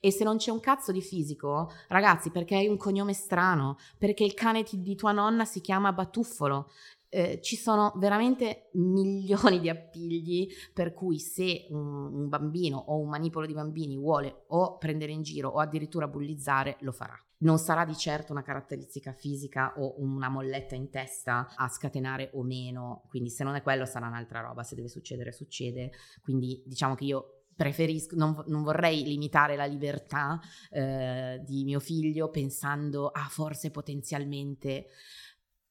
[0.00, 4.24] E se non c'è un cazzo di fisico, ragazzi, perché hai un cognome strano, perché
[4.24, 6.70] il cane di tua nonna si chiama Batuffolo.
[7.14, 13.08] Eh, ci sono veramente milioni di appigli per cui se un, un bambino o un
[13.08, 17.84] manipolo di bambini vuole o prendere in giro o addirittura bullizzare, lo farà non sarà
[17.84, 23.28] di certo una caratteristica fisica o una molletta in testa a scatenare o meno, quindi
[23.28, 27.44] se non è quello sarà un'altra roba, se deve succedere succede, quindi diciamo che io
[27.54, 34.86] preferisco, non, non, vorrei limitare la libertà eh, di mio figlio pensando, ah, forse potenzialmente.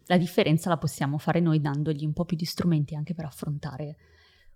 [0.05, 3.95] La differenza la possiamo fare noi dandogli un po' più di strumenti anche per affrontare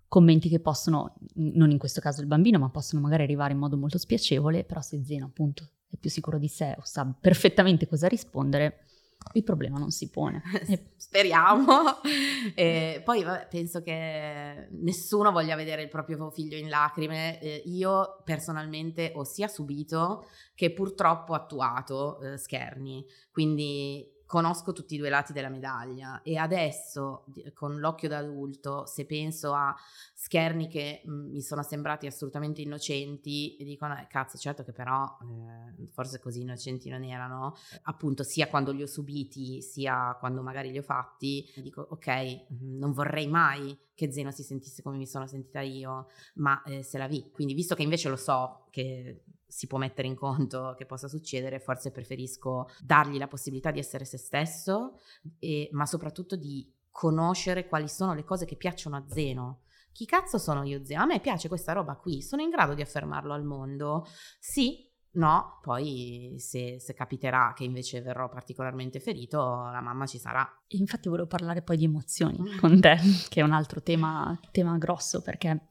[0.08, 3.76] commenti che possono, non in questo caso il bambino, ma possono magari arrivare in modo
[3.76, 8.08] molto spiacevole, però se Zeno appunto è più sicuro di sé o sa perfettamente cosa
[8.08, 8.84] rispondere,
[9.32, 10.42] il problema non si pone.
[10.96, 12.00] Speriamo.
[12.54, 17.40] e poi vabbè, penso che nessuno voglia vedere il proprio figlio in lacrime.
[17.40, 24.98] Eh, io personalmente ho sia subito che purtroppo attuato eh, scherni, quindi conosco tutti i
[24.98, 29.74] due lati della medaglia e adesso con l'occhio d'adulto se penso a
[30.12, 35.16] scherni che mm, mi sono sembrati assolutamente innocenti e dicono eh, cazzo certo che però
[35.22, 40.72] eh, forse così innocenti non erano appunto sia quando li ho subiti sia quando magari
[40.72, 45.06] li ho fatti dico ok mm, non vorrei mai che Zeno si sentisse come mi
[45.06, 49.22] sono sentita io ma eh, se la vi quindi visto che invece lo so che
[49.48, 54.04] si può mettere in conto che possa succedere, forse preferisco dargli la possibilità di essere
[54.04, 54.98] se stesso,
[55.38, 59.62] e, ma soprattutto di conoscere quali sono le cose che piacciono a Zeno.
[59.92, 61.02] Chi cazzo sono io Zeno?
[61.02, 64.06] A me piace questa roba qui, sono in grado di affermarlo al mondo?
[64.38, 70.46] Sì, no, poi se, se, capiterà che invece verrò particolarmente ferito, la mamma ci sarà.
[70.68, 72.58] Infatti volevo parlare poi di emozioni mm.
[72.58, 72.96] con te,
[73.28, 75.68] che è un altro tema, tema grosso, perché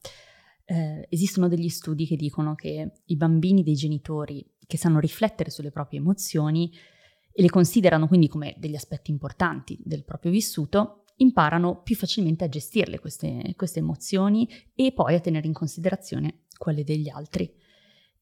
[0.69, 5.71] eh, esistono degli studi che dicono che i bambini dei genitori che sanno riflettere sulle
[5.71, 6.71] proprie emozioni
[7.32, 12.49] e le considerano quindi come degli aspetti importanti del proprio vissuto, imparano più facilmente a
[12.49, 17.49] gestirle queste, queste emozioni e poi a tenere in considerazione quelle degli altri.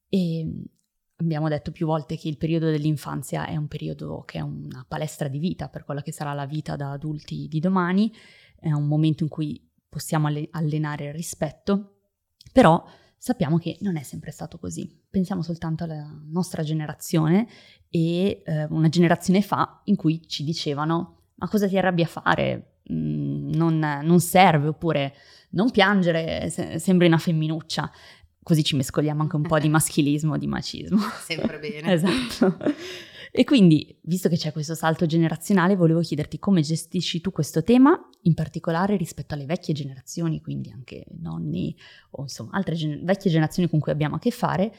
[0.08, 0.64] E
[1.16, 5.28] abbiamo detto più volte che il periodo dell'infanzia è un periodo che è una palestra
[5.28, 8.14] di vita per quella che sarà la vita da adulti di domani,
[8.60, 11.95] è un momento in cui possiamo allenare il rispetto
[12.52, 12.84] però
[13.18, 14.90] sappiamo che non è sempre stato così.
[15.10, 17.48] Pensiamo soltanto alla nostra generazione
[17.90, 22.78] e eh, una generazione fa in cui ci dicevano ma cosa ti arrabbi a fare?
[22.92, 25.16] Mm, non, non, serve oppure
[25.52, 27.92] non piangere, se, sembri una femminuccia.
[28.42, 31.00] Così ci mescoliamo anche un po' di maschilismo, di macismo.
[31.24, 31.92] Sempre bene.
[31.94, 32.58] esatto.
[33.38, 38.00] E quindi, visto che c'è questo salto generazionale, volevo chiederti come gestisci tu questo tema,
[38.22, 41.76] in particolare rispetto alle vecchie generazioni, quindi anche nonni
[42.12, 44.74] o insomma altre gen- vecchie generazioni con cui abbiamo a che fare,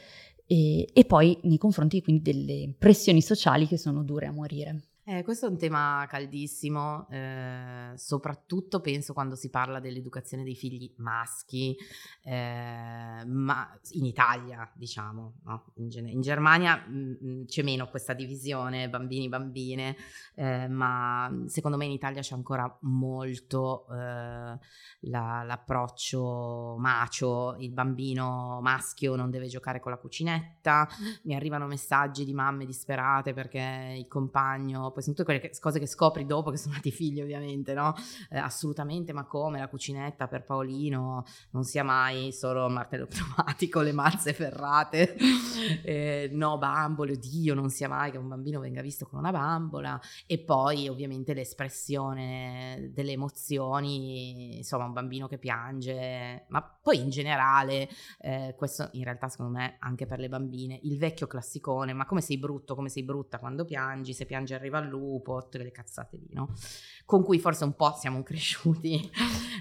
[0.47, 4.85] e, e poi nei confronti quindi delle pressioni sociali che sono dure a morire.
[5.09, 10.93] Eh, questo è un tema caldissimo, eh, soprattutto penso quando si parla dell'educazione dei figli
[10.97, 11.77] maschi,
[12.25, 15.67] eh, ma in Italia diciamo, no?
[15.77, 19.97] in, Gen- in, Germania mh, mm, mm, c'è meno questa divisione bambini-bambine,
[20.35, 28.59] eh, ma secondo me in Italia c'è ancora molto eh, la, l'approccio macio, il bambino
[28.61, 30.89] maschio non deve giocare con la cucinetta,
[31.23, 35.87] mi arrivano messaggi di mamme disperate perché il compagno poi sono tutte quelle cose che
[35.87, 37.95] scopri dopo che sono nati figli ovviamente, no?
[38.31, 43.93] Eh, assolutamente, ma come la cucinetta per Paolino non sia mai solo martello pneumatico, le
[43.93, 45.17] mazze ferrate,
[45.85, 50.01] eh, no bambole, oddio non sia mai che un bambino venga visto con una bambola
[50.27, 57.89] e poi ovviamente l'espressione delle emozioni, insomma un bambino che piange, ma poi in generale,
[58.21, 62.21] eh, questo in realtà secondo me anche per le bambine, il vecchio classicone, ma come
[62.21, 66.17] sei brutto, come sei brutta quando piangi, se piange arriva al lupo, tutte quelle cazzate
[66.17, 66.55] lì, no?
[67.05, 69.11] Con cui forse un po' siamo cresciuti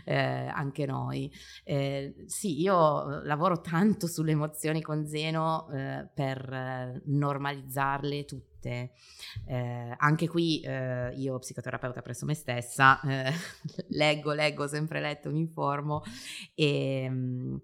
[0.06, 0.16] eh,
[0.54, 1.34] anche noi.
[1.64, 8.55] Eh, sì, io lavoro tanto sulle emozioni con Zeno eh, per eh, normalizzarle tutte.
[8.69, 12.99] Eh, anche qui eh, io psicoterapeuta presso me stessa
[13.89, 16.04] leggo, leggo, sempre letto, mi informo
[16.54, 17.56] e mm,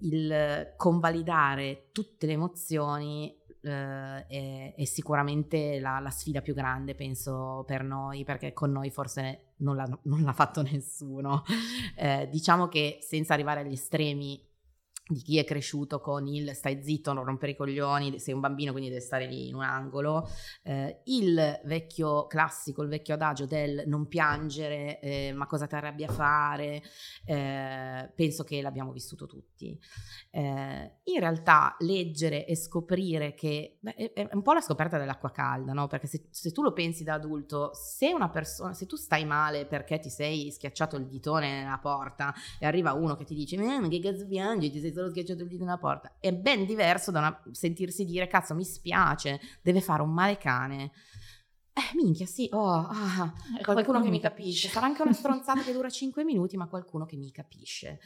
[0.00, 7.64] il convalidare tutte le emozioni eh, è, è, sicuramente la, la, sfida più grande, penso,
[7.66, 11.42] per noi, perché con noi forse non l'ha, non l'ha fatto nessuno.
[11.96, 14.40] Eh, diciamo che senza arrivare agli estremi
[15.08, 18.72] di chi è cresciuto con il stai zitto, non rompere i coglioni, sei un bambino
[18.72, 20.28] quindi devi stare lì in un angolo,
[20.64, 26.04] eh, il vecchio classico, il vecchio adagio del non piangere, eh, ma cosa ti arrabbi
[26.04, 26.82] a fare,
[27.24, 29.78] eh, penso che l'abbiamo vissuto tutti.
[30.30, 35.72] Eh, in realtà leggere e scoprire che beh, è, un po' la scoperta dell'acqua calda,
[35.72, 35.86] no?
[35.86, 39.66] perché se, se, tu lo pensi da adulto, se una persona, se tu stai male
[39.66, 43.86] perché ti sei schiacciato il ditone nella porta e arriva uno che ti dice ma
[43.88, 46.16] che cazzo piangi, ti sei solo schiacciato il dito nella porta.
[46.18, 50.92] È ben diverso da una, sentirsi dire, cazzo, mi spiace, deve fare un male cane.
[51.72, 54.68] Eh, minchia, sì, oh, ah, qualcuno, qualcuno che mi capisce.
[54.68, 58.00] Sarà anche una stronzata che dura 5 minuti, ma qualcuno che mi capisce.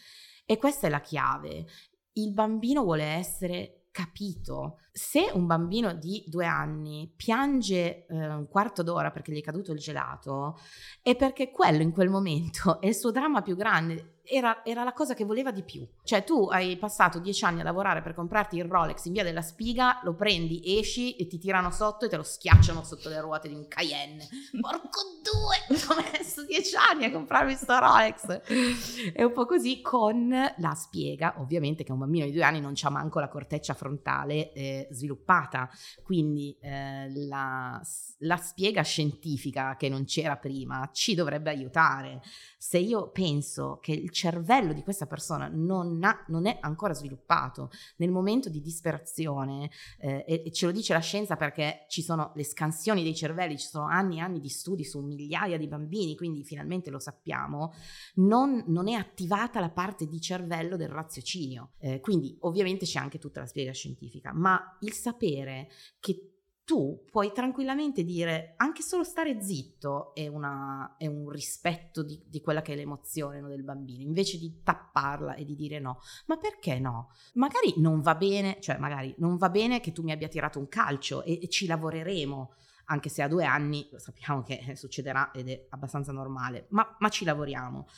[0.45, 1.66] E questa è la chiave.
[2.14, 4.78] il bambino vuole essere capito.
[4.93, 9.72] Se un bambino di due anni piange eh, un quarto d'ora perché gli è caduto
[9.72, 10.59] il gelato,
[11.03, 14.93] è perché quello in quel momento è il suo dramma più grande era, era, la
[14.93, 15.86] cosa che voleva di più.
[16.05, 19.43] Cioè tu hai passato dieci anni a lavorare per comprarti il Rolex in via della
[19.43, 23.49] Spiga, lo prendi, esci e ti tirano sotto e te lo schiacciano sotto le ruote
[23.49, 24.28] di un Cayenne.
[24.61, 25.76] Porco due!
[25.91, 29.12] Ho messo dieci anni a comprarmi questo Rolex.
[29.12, 32.72] È un po' così con la spiega, ovviamente che un bambino di due anni non
[32.74, 35.68] c'ha manco la corteccia frontale eh, sviluppata,
[36.03, 37.81] quindi eh, la,
[38.18, 42.22] la spiega scientifica che non c'era prima ci dovrebbe aiutare.
[42.59, 47.70] Se io penso che il cervello di questa persona non, ha, non è ancora sviluppato
[47.97, 52.33] nel momento di disperazione, eh, e, e, ce lo dice la scienza perché ci sono
[52.35, 56.16] le scansioni dei cervelli, ci sono anni e anni di studi su migliaia di bambini,
[56.16, 57.72] quindi finalmente lo sappiamo,
[58.16, 61.72] non, non è attivata la parte di cervello del raziocinio.
[61.78, 65.68] Eh, quindi ovviamente c'è anche tutta la spiega scientifica, ma il sapere
[65.98, 66.30] che
[66.70, 72.40] tu puoi tranquillamente dire anche solo stare zitto è, una, è un rispetto di, di,
[72.40, 75.98] quella che è l'emozione no, del bambino, invece di tapparla e di dire no.
[76.26, 77.10] Ma perché no?
[77.34, 80.68] Magari non va bene, cioè magari non va bene che tu mi abbia tirato un
[80.68, 82.54] calcio e, e ci lavoreremo,
[82.84, 87.08] anche se a due anni sappiamo che eh, succederà ed è abbastanza normale, ma, ma
[87.08, 87.88] ci lavoriamo.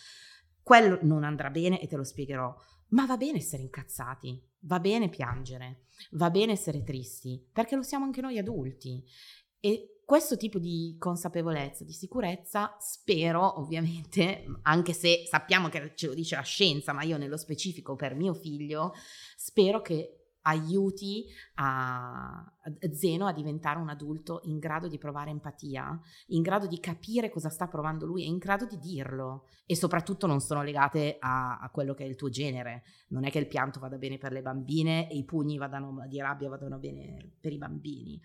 [0.62, 2.56] Quello non andrà bene e te lo spiegherò.
[2.88, 8.04] Ma va bene essere incazzati, va bene piangere, va bene essere tristi, perché lo siamo
[8.04, 9.02] anche noi adulti.
[9.60, 16.14] E questo tipo di consapevolezza, di sicurezza, spero ovviamente, anche se sappiamo che ce lo
[16.14, 18.92] dice la scienza, ma io nello specifico per mio figlio,
[19.36, 22.44] spero che aiuti a,
[22.92, 27.48] Zeno a diventare un adulto in grado di provare empatia, in grado di capire cosa
[27.48, 29.46] sta provando lui e in grado di dirlo.
[29.66, 32.82] E soprattutto non sono legate a, a, quello che è il tuo genere.
[33.08, 36.20] Non è che il pianto vada bene per le bambine e i pugni vadano, di
[36.20, 38.20] rabbia vadano bene per i bambini.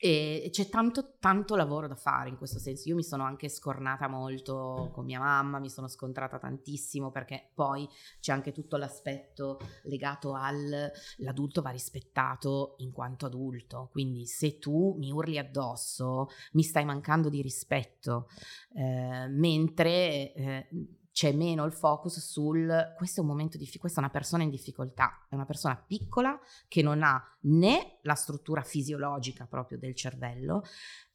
[0.00, 2.88] E c'è tanto, tanto lavoro da fare in questo senso.
[2.88, 7.88] Io mi sono anche scornata molto con mia mamma, mi sono scontrata tantissimo perché poi
[8.20, 13.88] c'è anche tutto l'aspetto legato al l'adulto va rispettato in quanto adulto.
[13.90, 18.28] Quindi se tu mi urli addosso, mi stai mancando di rispetto.
[18.74, 20.68] Eh, mentre eh,
[21.18, 24.50] c'è meno il focus sul questo è un momento difficile, questa è una persona in
[24.50, 26.38] difficoltà, è una persona piccola
[26.68, 30.62] che non ha né la struttura fisiologica proprio del cervello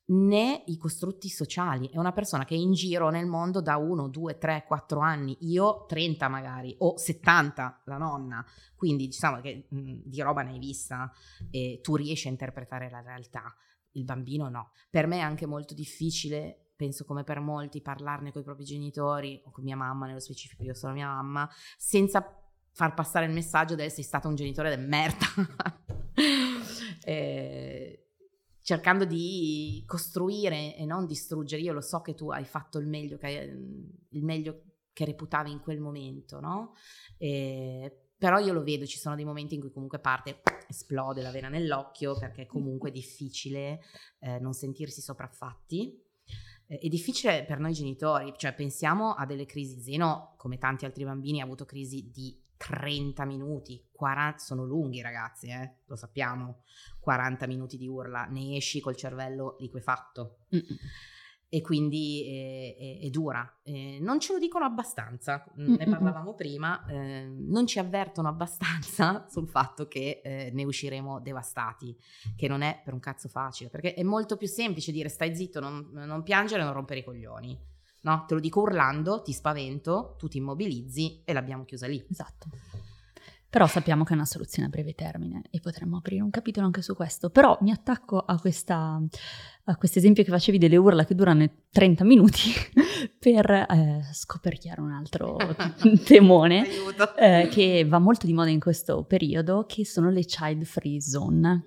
[0.08, 4.10] né i costrutti sociali, è una persona che è in giro nel mondo da 1,
[4.10, 8.46] 2, 3, 4 anni, io 30 magari o 70 la nonna,
[8.76, 11.10] quindi diciamo che mh, di roba ne hai vista
[11.50, 13.56] e tu riesci a interpretare la realtà,
[13.92, 14.72] il bambino no.
[14.90, 19.42] Per me è anche molto difficile penso come per molti, parlarne con i propri genitori
[19.46, 22.40] o con mia mamma, nello specifico io sono mia mamma, senza
[22.72, 25.26] far passare il messaggio di essere stato un genitore del merda.
[27.06, 28.04] eh,
[28.62, 31.62] cercando di costruire e non distruggere.
[31.62, 33.30] Io lo so che tu hai fatto il meglio che,
[34.10, 34.64] il meglio
[34.94, 36.74] che reputavi in quel momento, no?
[37.18, 41.32] Eh, però io lo vedo, ci sono dei momenti in cui comunque parte, esplode la
[41.32, 43.82] vena nell'occhio perché è comunque difficile
[44.20, 46.02] eh, non sentirsi sopraffatti
[46.80, 49.82] è difficile per noi genitori, cioè pensiamo a delle crisi.
[49.82, 55.48] Zeno, come tanti altri bambini, ha avuto crisi di 30 minuti, 40, sono lunghi ragazzi,
[55.48, 55.80] eh?
[55.86, 56.64] lo sappiamo,
[57.00, 60.38] 40 minuti di urla, ne esci col cervello liquefatto.
[60.56, 60.78] Mm-mm
[61.54, 63.60] e quindi è, è, è dura.
[63.62, 69.28] Eh, non ce lo dicono abbastanza, mm, ne parlavamo prima, eh, non ci avvertono abbastanza
[69.30, 71.96] sul fatto che eh, ne usciremo devastati,
[72.36, 75.60] che non è per un cazzo facile, perché è molto più semplice dire stai zitto,
[75.60, 77.56] non, non piangere, non rompere i coglioni.
[78.02, 82.04] No, te lo dico urlando, ti spavento, tu ti immobilizzi e l'abbiamo chiusa lì.
[82.10, 82.48] Esatto.
[83.54, 86.82] Però sappiamo che è una soluzione a breve termine e potremmo aprire un capitolo anche
[86.82, 87.30] su questo.
[87.30, 89.00] Però mi attacco a, questa,
[89.66, 92.50] a questo esempio che facevi delle urla che durano 30 minuti
[93.20, 95.38] per eh, scoperchiare un altro
[96.04, 96.66] temone
[97.16, 101.66] eh, che va molto di moda in questo periodo, che sono le child free zone.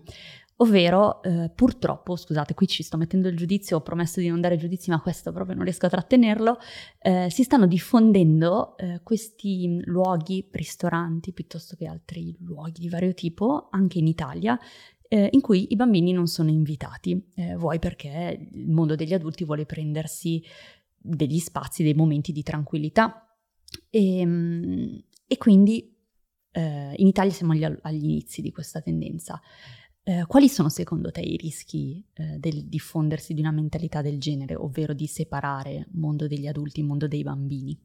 [0.59, 4.57] Ovvero, eh, purtroppo, scusate, qui ci sto mettendo il giudizio, ho promesso di non dare
[4.57, 6.57] giudizi, ma questo proprio non riesco a trattenerlo,
[6.98, 13.68] eh, si stanno diffondendo eh, questi luoghi, ristoranti, piuttosto che altri luoghi di vario tipo,
[13.70, 14.59] anche in Italia,
[15.09, 19.44] eh, in cui i bambini non sono invitati, eh, vuoi perché il mondo degli adulti
[19.44, 20.42] vuole prendersi
[20.96, 23.36] degli spazi, dei momenti di tranquillità.
[23.90, 25.94] E, ehm, e quindi
[26.52, 29.40] eh, in Italia siamo agli, agli inizi di questa tendenza.
[30.09, 34.54] Eh, quali sono secondo te i rischi eh, del diffondersi di una mentalità del genere,
[34.54, 37.76] ovvero di separare mondo degli adulti e mondo dei bambini?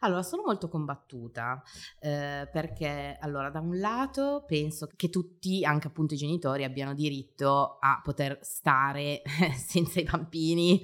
[0.00, 1.60] Allora, sono molto combattuta
[1.98, 7.78] eh, perché, allora, da un lato penso che tutti, anche appunto i genitori, abbiano diritto
[7.80, 9.22] a poter stare
[9.58, 10.80] senza i bambini,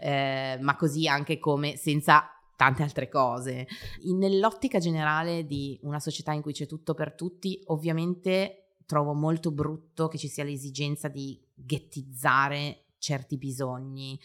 [0.00, 2.24] eh, ma così anche come senza
[2.56, 3.68] tante altre cose.
[4.00, 9.50] In, nell'ottica generale di una società in cui c'è tutto per tutti, ovviamente trovo molto
[9.50, 14.18] brutto che ci sia l'esigenza di ghettizzare certi bisogni.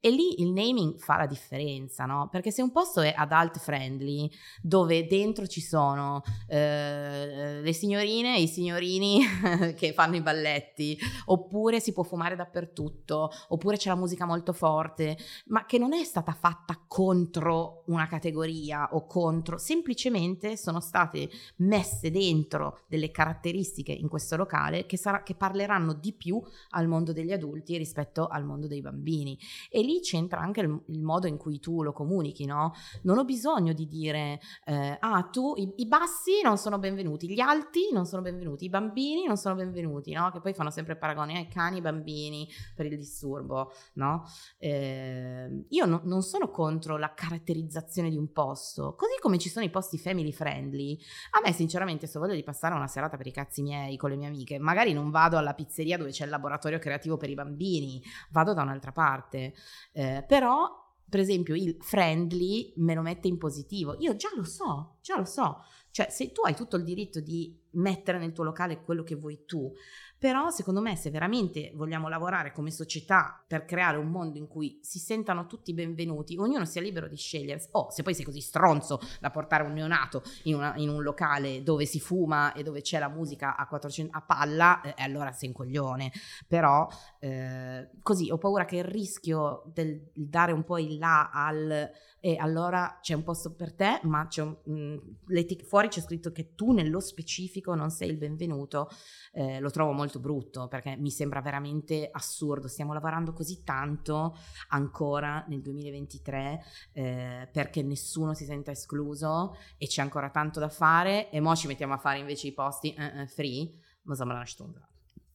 [0.00, 2.28] E lì il naming fa la differenza, no?
[2.30, 4.30] Perché se un posto è adult friendly,
[4.62, 9.20] dove dentro ci sono eh, le signorine e i signorini
[9.74, 10.96] che fanno i balletti,
[11.26, 16.04] oppure si può fumare dappertutto, oppure c'è la musica molto forte, ma che non è
[16.04, 24.08] stata fatta contro una categoria o contro, semplicemente sono state messe dentro delle caratteristiche in
[24.08, 26.40] questo locale che, sarà, che parleranno di più
[26.70, 29.36] al mondo degli adulti rispetto al mondo dei bambini.
[29.68, 32.74] E lì c'entra anche il, il, modo in cui tu lo comunichi, no?
[33.02, 37.40] Non ho bisogno di dire, eh, ah, tu, i, i, bassi non sono benvenuti, gli
[37.40, 40.30] alti non sono benvenuti, i bambini non sono benvenuti, no?
[40.30, 44.24] Che poi fanno sempre paragoni ai cani e ai bambini per il disturbo, no?
[44.58, 49.64] Eh, io no, non sono contro la caratterizzazione di un posto, così come ci sono
[49.64, 50.98] i posti family friendly.
[51.32, 54.16] A me, sinceramente, se voglio di passare una serata per i cazzi miei con le
[54.16, 58.02] mie amiche, magari non vado alla pizzeria dove c'è il laboratorio creativo per i bambini,
[58.30, 59.54] vado da un'altra parte.
[59.92, 60.68] Eh, però,
[61.08, 63.96] per esempio, il friendly me lo mette in positivo.
[63.98, 65.62] Io già lo so, già lo so.
[65.90, 69.44] Cioè, se tu hai tutto il diritto di mettere nel tuo locale quello che vuoi
[69.46, 69.72] tu,
[70.18, 74.80] però secondo me se veramente vogliamo lavorare come società per creare un mondo in cui
[74.82, 78.40] si sentano tutti benvenuti, ognuno sia libero di scegliere, o oh, se poi sei così
[78.40, 82.80] stronzo da portare un neonato in, una, in un locale dove si fuma e dove
[82.80, 86.12] c'è la musica a, 400, a palla, eh, allora sei un coglione.
[86.48, 86.88] Però
[87.20, 91.90] eh, così ho paura che il rischio del dare un po' il là al
[92.20, 96.54] e allora c'è un posto per te, ma c'è un, mh, fuori c'è scritto che
[96.54, 98.88] tu nello specifico non sei il benvenuto,
[99.32, 104.36] eh, lo trovo molto brutto perché mi sembra veramente assurdo, stiamo lavorando così tanto
[104.68, 111.30] ancora nel 2023 eh, perché nessuno si senta escluso e c'è ancora tanto da fare
[111.30, 114.87] e mo ci mettiamo a fare invece i posti uh, free, ma sembra una stronzata.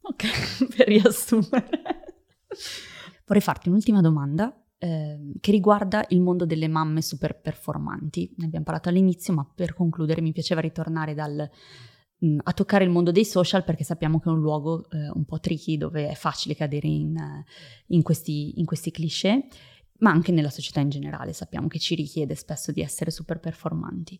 [0.03, 1.81] Ok, per riassumere.
[3.25, 8.33] Vorrei farti un'ultima domanda Ehm, che riguarda il mondo delle mamme super performanti.
[8.35, 11.49] Ne abbiamo parlato all'inizio, ma per concludere mi piaceva ritornare dal,
[12.17, 15.09] mh, mm, a toccare il mondo dei social perché sappiamo che è un luogo eh,
[15.13, 17.15] un po' tricky dove è facile cadere in,
[17.87, 19.47] in, questi, in questi cliché,
[19.99, 24.19] ma anche nella società in generale sappiamo che ci richiede spesso di essere super performanti.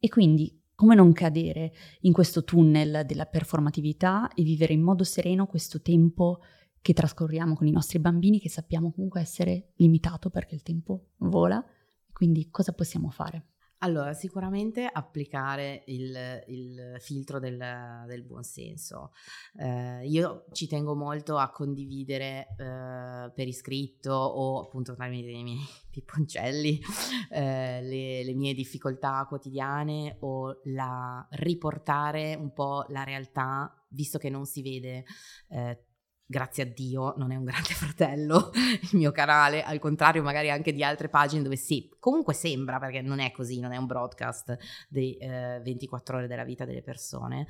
[0.00, 0.52] E quindi
[0.82, 6.40] come non cadere in questo tunnel della performatività e vivere in modo sereno questo tempo
[6.80, 11.64] che trascorriamo con i nostri bambini che sappiamo comunque essere limitato perché il tempo vola.
[12.12, 13.51] Quindi cosa possiamo fare?
[13.84, 17.58] Allora, sicuramente applicare il, il filtro del,
[18.06, 19.10] del buonsenso.
[19.58, 25.58] Eh, io ci tengo molto a condividere eh, per iscritto o appunto tramite i miei
[25.90, 26.80] pipponcelli
[27.30, 34.30] eh, le, le, mie difficoltà quotidiane o la riportare un po' la realtà, visto che
[34.30, 35.04] non si vede
[35.48, 35.86] eh,
[36.32, 40.72] grazie a Dio non è un grande fratello il mio canale, al contrario magari anche
[40.72, 44.56] di altre pagine dove sì, comunque sembra perché non è così, non è un broadcast
[44.88, 47.46] dei eh, 24 ore della vita delle persone.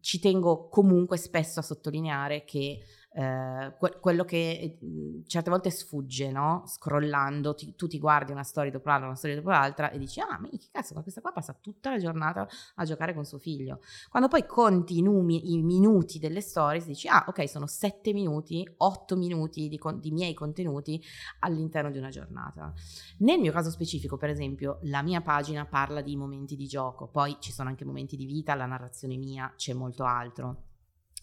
[0.00, 2.80] Ci tengo comunque spesso a sottolineare che
[3.16, 6.64] eh, que- quello che mh, certe volte sfugge, no?
[6.66, 10.20] Scrollando, ti, tu ti guardi una storia dopo l'altra, una storia dopo l'altra e dici,
[10.20, 13.38] ah, ma che cazzo, ma questa qua passa tutta la giornata a giocare con suo
[13.38, 13.80] figlio.
[14.10, 18.68] Quando poi conti i, numi, i minuti delle stories, dici, ah, ok, sono sette minuti,
[18.78, 21.02] otto minuti di, con- di miei contenuti
[21.40, 22.70] all'interno di una giornata.
[23.18, 27.38] Nel mio caso specifico, per esempio, la mia pagina parla di momenti di gioco, poi
[27.40, 30.65] ci sono anche momenti di vita, la narrazione mia, c'è molto altro.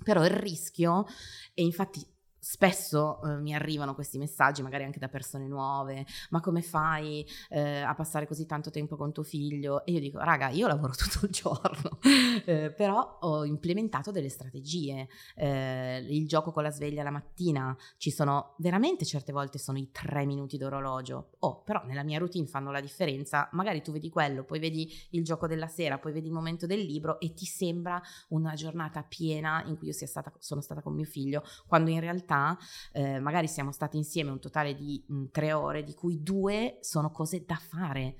[0.04, 1.06] Però il rischio,
[1.54, 2.06] e infatti
[2.44, 7.80] spesso eh, mi arrivano questi messaggi, magari anche da persone nuove, ma come fai eh,
[7.80, 9.86] a passare così tanto tempo con tuo figlio?
[9.86, 12.00] E io dico, raga, io lavoro tutto il giorno,
[12.46, 18.12] eh, però ho implementato delle strategie, eh, il gioco con la sveglia la mattina, ci
[18.12, 22.72] sono veramente certe volte sono i tre minuti d'orologio, oh, però nella mia routine fanno
[22.72, 26.34] la differenza, magari tu vedi quello, poi vedi il gioco della sera, poi vedi il
[26.34, 30.82] momento del libro e ti sembra una giornata piena in cui io stata, sono stata
[30.82, 32.58] con mio figlio, quando in realtà realtà
[32.92, 37.12] eh, magari siamo stati insieme un totale di mh, tre ore, di cui due sono
[37.12, 38.16] cose da fare.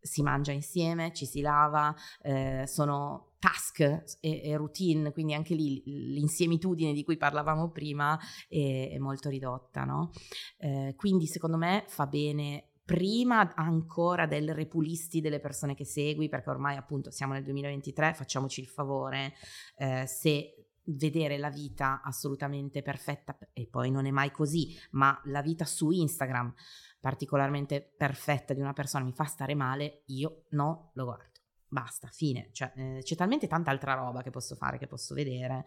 [0.00, 5.82] Si mangia insieme, ci si lava, eh, sono task e, e, routine, quindi anche lì
[5.84, 9.84] l'insiemitudine di cui parlavamo prima è, è molto ridotta.
[9.84, 10.12] No?
[10.58, 16.48] Eh, quindi secondo me fa bene prima ancora del repulisti delle persone che segui, perché
[16.48, 19.34] ormai appunto siamo nel 2023, facciamoci il favore,
[19.76, 20.57] eh, se
[20.88, 25.90] vedere la vita assolutamente perfetta, e poi non è mai così, ma la vita su
[25.90, 26.54] Instagram
[27.00, 31.26] particolarmente perfetta di una persona mi fa stare male, io no, lo guardo.
[31.68, 32.48] Basta, fine.
[32.52, 35.64] Cioè, eh, c'è talmente tanta altra roba che posso fare, che posso vedere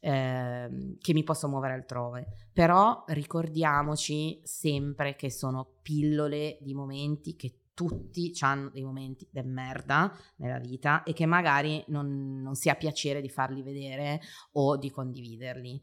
[0.00, 2.48] eh, che mi posso muovere altrove.
[2.52, 10.10] Però ricordiamoci sempre che sono pillole di momenti che tutti hanno dei momenti di merda
[10.36, 14.18] nella vita e che magari non, non si ha piacere di farli vedere
[14.52, 15.78] o di condividerli.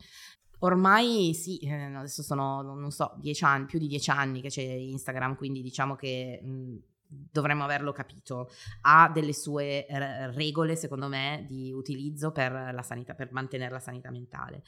[0.59, 5.35] Ormai sì, eh, adesso sono, non so, anni, più di dieci anni che c'è Instagram,
[5.35, 8.49] quindi diciamo che mh, dovremmo averlo capito,
[8.81, 9.85] ha delle sue
[10.33, 14.63] regole, secondo me, di utilizzo per la sanità, per mantenere la sanità mentale.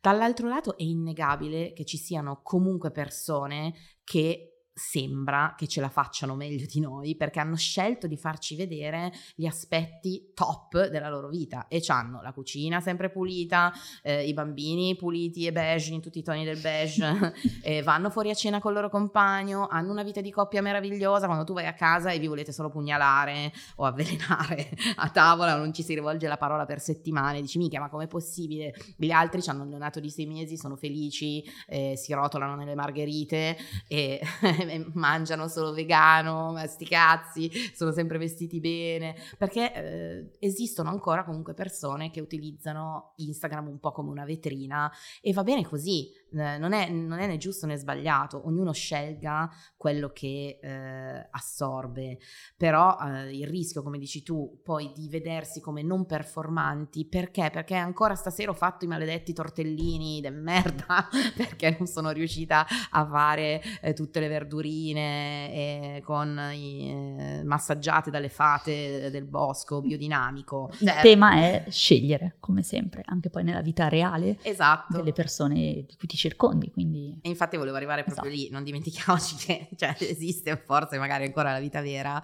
[0.00, 3.74] Dall'altro lato è innegabile che ci siano comunque persone
[4.04, 9.12] che sembra che ce la facciano meglio di noi perché hanno scelto di farci vedere
[9.34, 13.72] gli aspetti top della loro vita e hanno la cucina sempre pulita,
[14.02, 18.30] eh, i bambini puliti e beige in tutti i toni del beige, eh, vanno fuori
[18.30, 21.66] a cena con il loro compagno, hanno una vita di coppia meravigliosa quando tu vai
[21.66, 26.28] a casa e vi volete solo pugnalare o avvelenare a tavola, non ci si rivolge
[26.28, 28.72] la parola per settimane, dici mica ma com'è possibile?
[28.96, 33.56] Gli altri hanno un neonato di sei mesi, sono felici, eh, si rotolano nelle margherite
[33.88, 34.20] e
[34.94, 41.54] mangiano solo vegano, ma sti cazzi, sono sempre vestiti bene, perché eh, esistono ancora comunque
[41.54, 44.90] persone che utilizzano Instagram un po' come una vetrina
[45.20, 49.50] e va bene così, eh, non, è, non, è, né giusto né sbagliato, ognuno scelga
[49.76, 52.18] quello che eh, assorbe,
[52.56, 57.50] però eh, il rischio, come dici tu, poi di vedersi come non performanti, perché?
[57.50, 63.06] Perché ancora stasera ho fatto i maledetti tortellini de merda, perché non sono riuscita a
[63.06, 70.70] fare eh, tutte le verdurine con i, eh, massaggiate dalle fate del bosco biodinamico.
[70.80, 74.96] Il tema è scegliere, come sempre, anche poi nella vita reale esatto.
[74.98, 76.70] delle persone di cui ti circondi.
[76.72, 77.16] Quindi...
[77.22, 78.42] E infatti volevo arrivare proprio esatto.
[78.42, 82.20] lì, non dimentichiamoci che cioè, esiste forse magari ancora la vita vera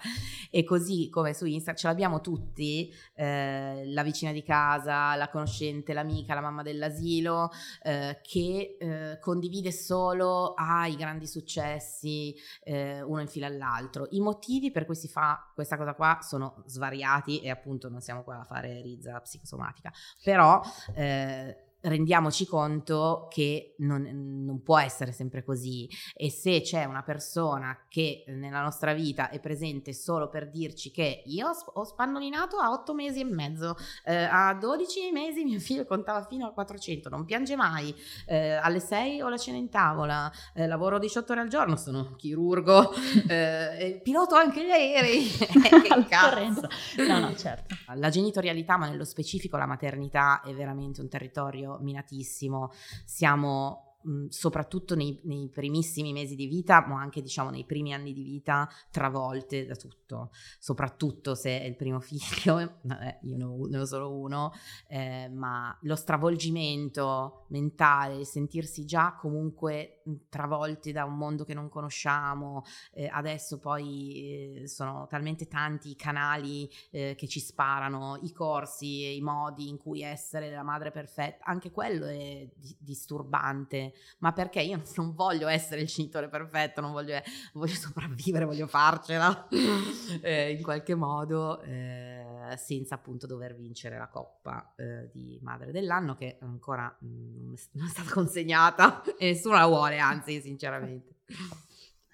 [0.50, 5.92] e così come su Instagram ce l'abbiamo tutti, eh, la vicina di casa, la conoscente,
[5.92, 7.50] l'amica, la mamma dell'asilo,
[7.82, 12.34] eh, che eh, condivide solo ah, i grandi successi
[12.64, 14.08] eh, uno in fila all'altro.
[14.10, 18.24] I motivi per cui si fa questa cosa qua sono svariati e appunto non siamo
[18.24, 19.92] qua a fare rizza psicosomatica,
[20.22, 20.60] però
[20.94, 24.02] eh, rendiamoci conto che non,
[24.44, 29.40] non, può essere sempre così e se c'è una persona che nella nostra vita è
[29.40, 34.54] presente solo per dirci che io ho spannolinato a 8 mesi e mezzo, eh, a
[34.54, 37.94] 12 mesi mio figlio contava fino a 400, non piange mai,
[38.26, 42.14] eh, alle 6 ho la cena in tavola, eh, lavoro 18 ore al giorno, sono
[42.16, 42.92] chirurgo,
[43.28, 45.24] eh, piloto anche gli aerei.
[45.84, 46.68] che cazzo.
[47.06, 47.74] No, no, certo.
[47.94, 52.70] La genitorialità, ma nello specifico la maternità è veramente un territorio minatissimo,
[53.04, 58.12] siamo mh, soprattutto nei, nei, primissimi mesi di vita, ma anche diciamo nei primi anni
[58.12, 63.36] di vita, travolte da tutto, soprattutto se è il primo figlio, vabbè, io
[63.68, 64.52] ne ho, solo uno,
[64.88, 71.68] eh, ma lo stravolgimento mentale, il sentirsi già comunque travolti da un mondo che non
[71.68, 78.32] conosciamo, eh, adesso poi eh, sono talmente tanti i canali eh, che ci sparano, i
[78.32, 84.32] corsi, i modi in cui essere la madre perfetta, anche quello è di- disturbante ma
[84.32, 87.20] perché io non voglio essere il genitore perfetto, non voglio,
[87.52, 89.48] voglio sopravvivere, voglio farcela
[90.22, 96.14] eh, in qualche modo, eh, senza appunto dover vincere la coppa eh, di madre dell'anno
[96.14, 101.14] che ancora mm, non è stata consegnata e nessuno la vuole, anzi sinceramente.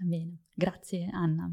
[0.02, 1.50] Bene, grazie Anna.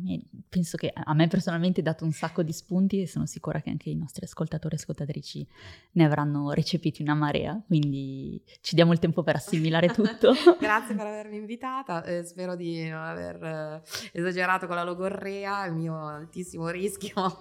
[0.47, 3.69] Penso che a me personalmente hai dato un sacco di spunti e sono sicura che
[3.69, 5.47] anche i nostri ascoltatori e ascoltatrici
[5.93, 10.31] ne avranno recepiti una marea, quindi ci diamo il tempo per assimilare tutto.
[10.59, 13.81] grazie per avermi invitata, eh, spero di non aver eh,
[14.13, 17.37] esagerato con la logorrea, il mio altissimo rischio.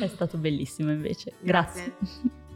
[0.00, 1.34] È stato bellissimo invece.
[1.40, 1.94] grazie.
[1.96, 2.50] grazie.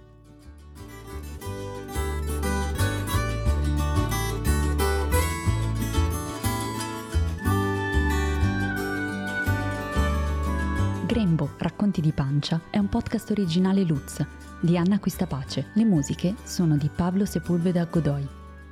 [11.16, 14.22] Grembo, Racconti di Pancia è un podcast originale Luz
[14.60, 15.68] di Anna Quistapace.
[15.72, 18.28] Le musiche sono di Pablo Sepulveda Godoy.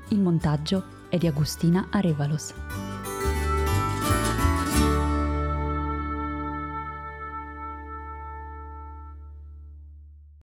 [0.09, 2.53] Il montaggio è di Agustina Arevalos.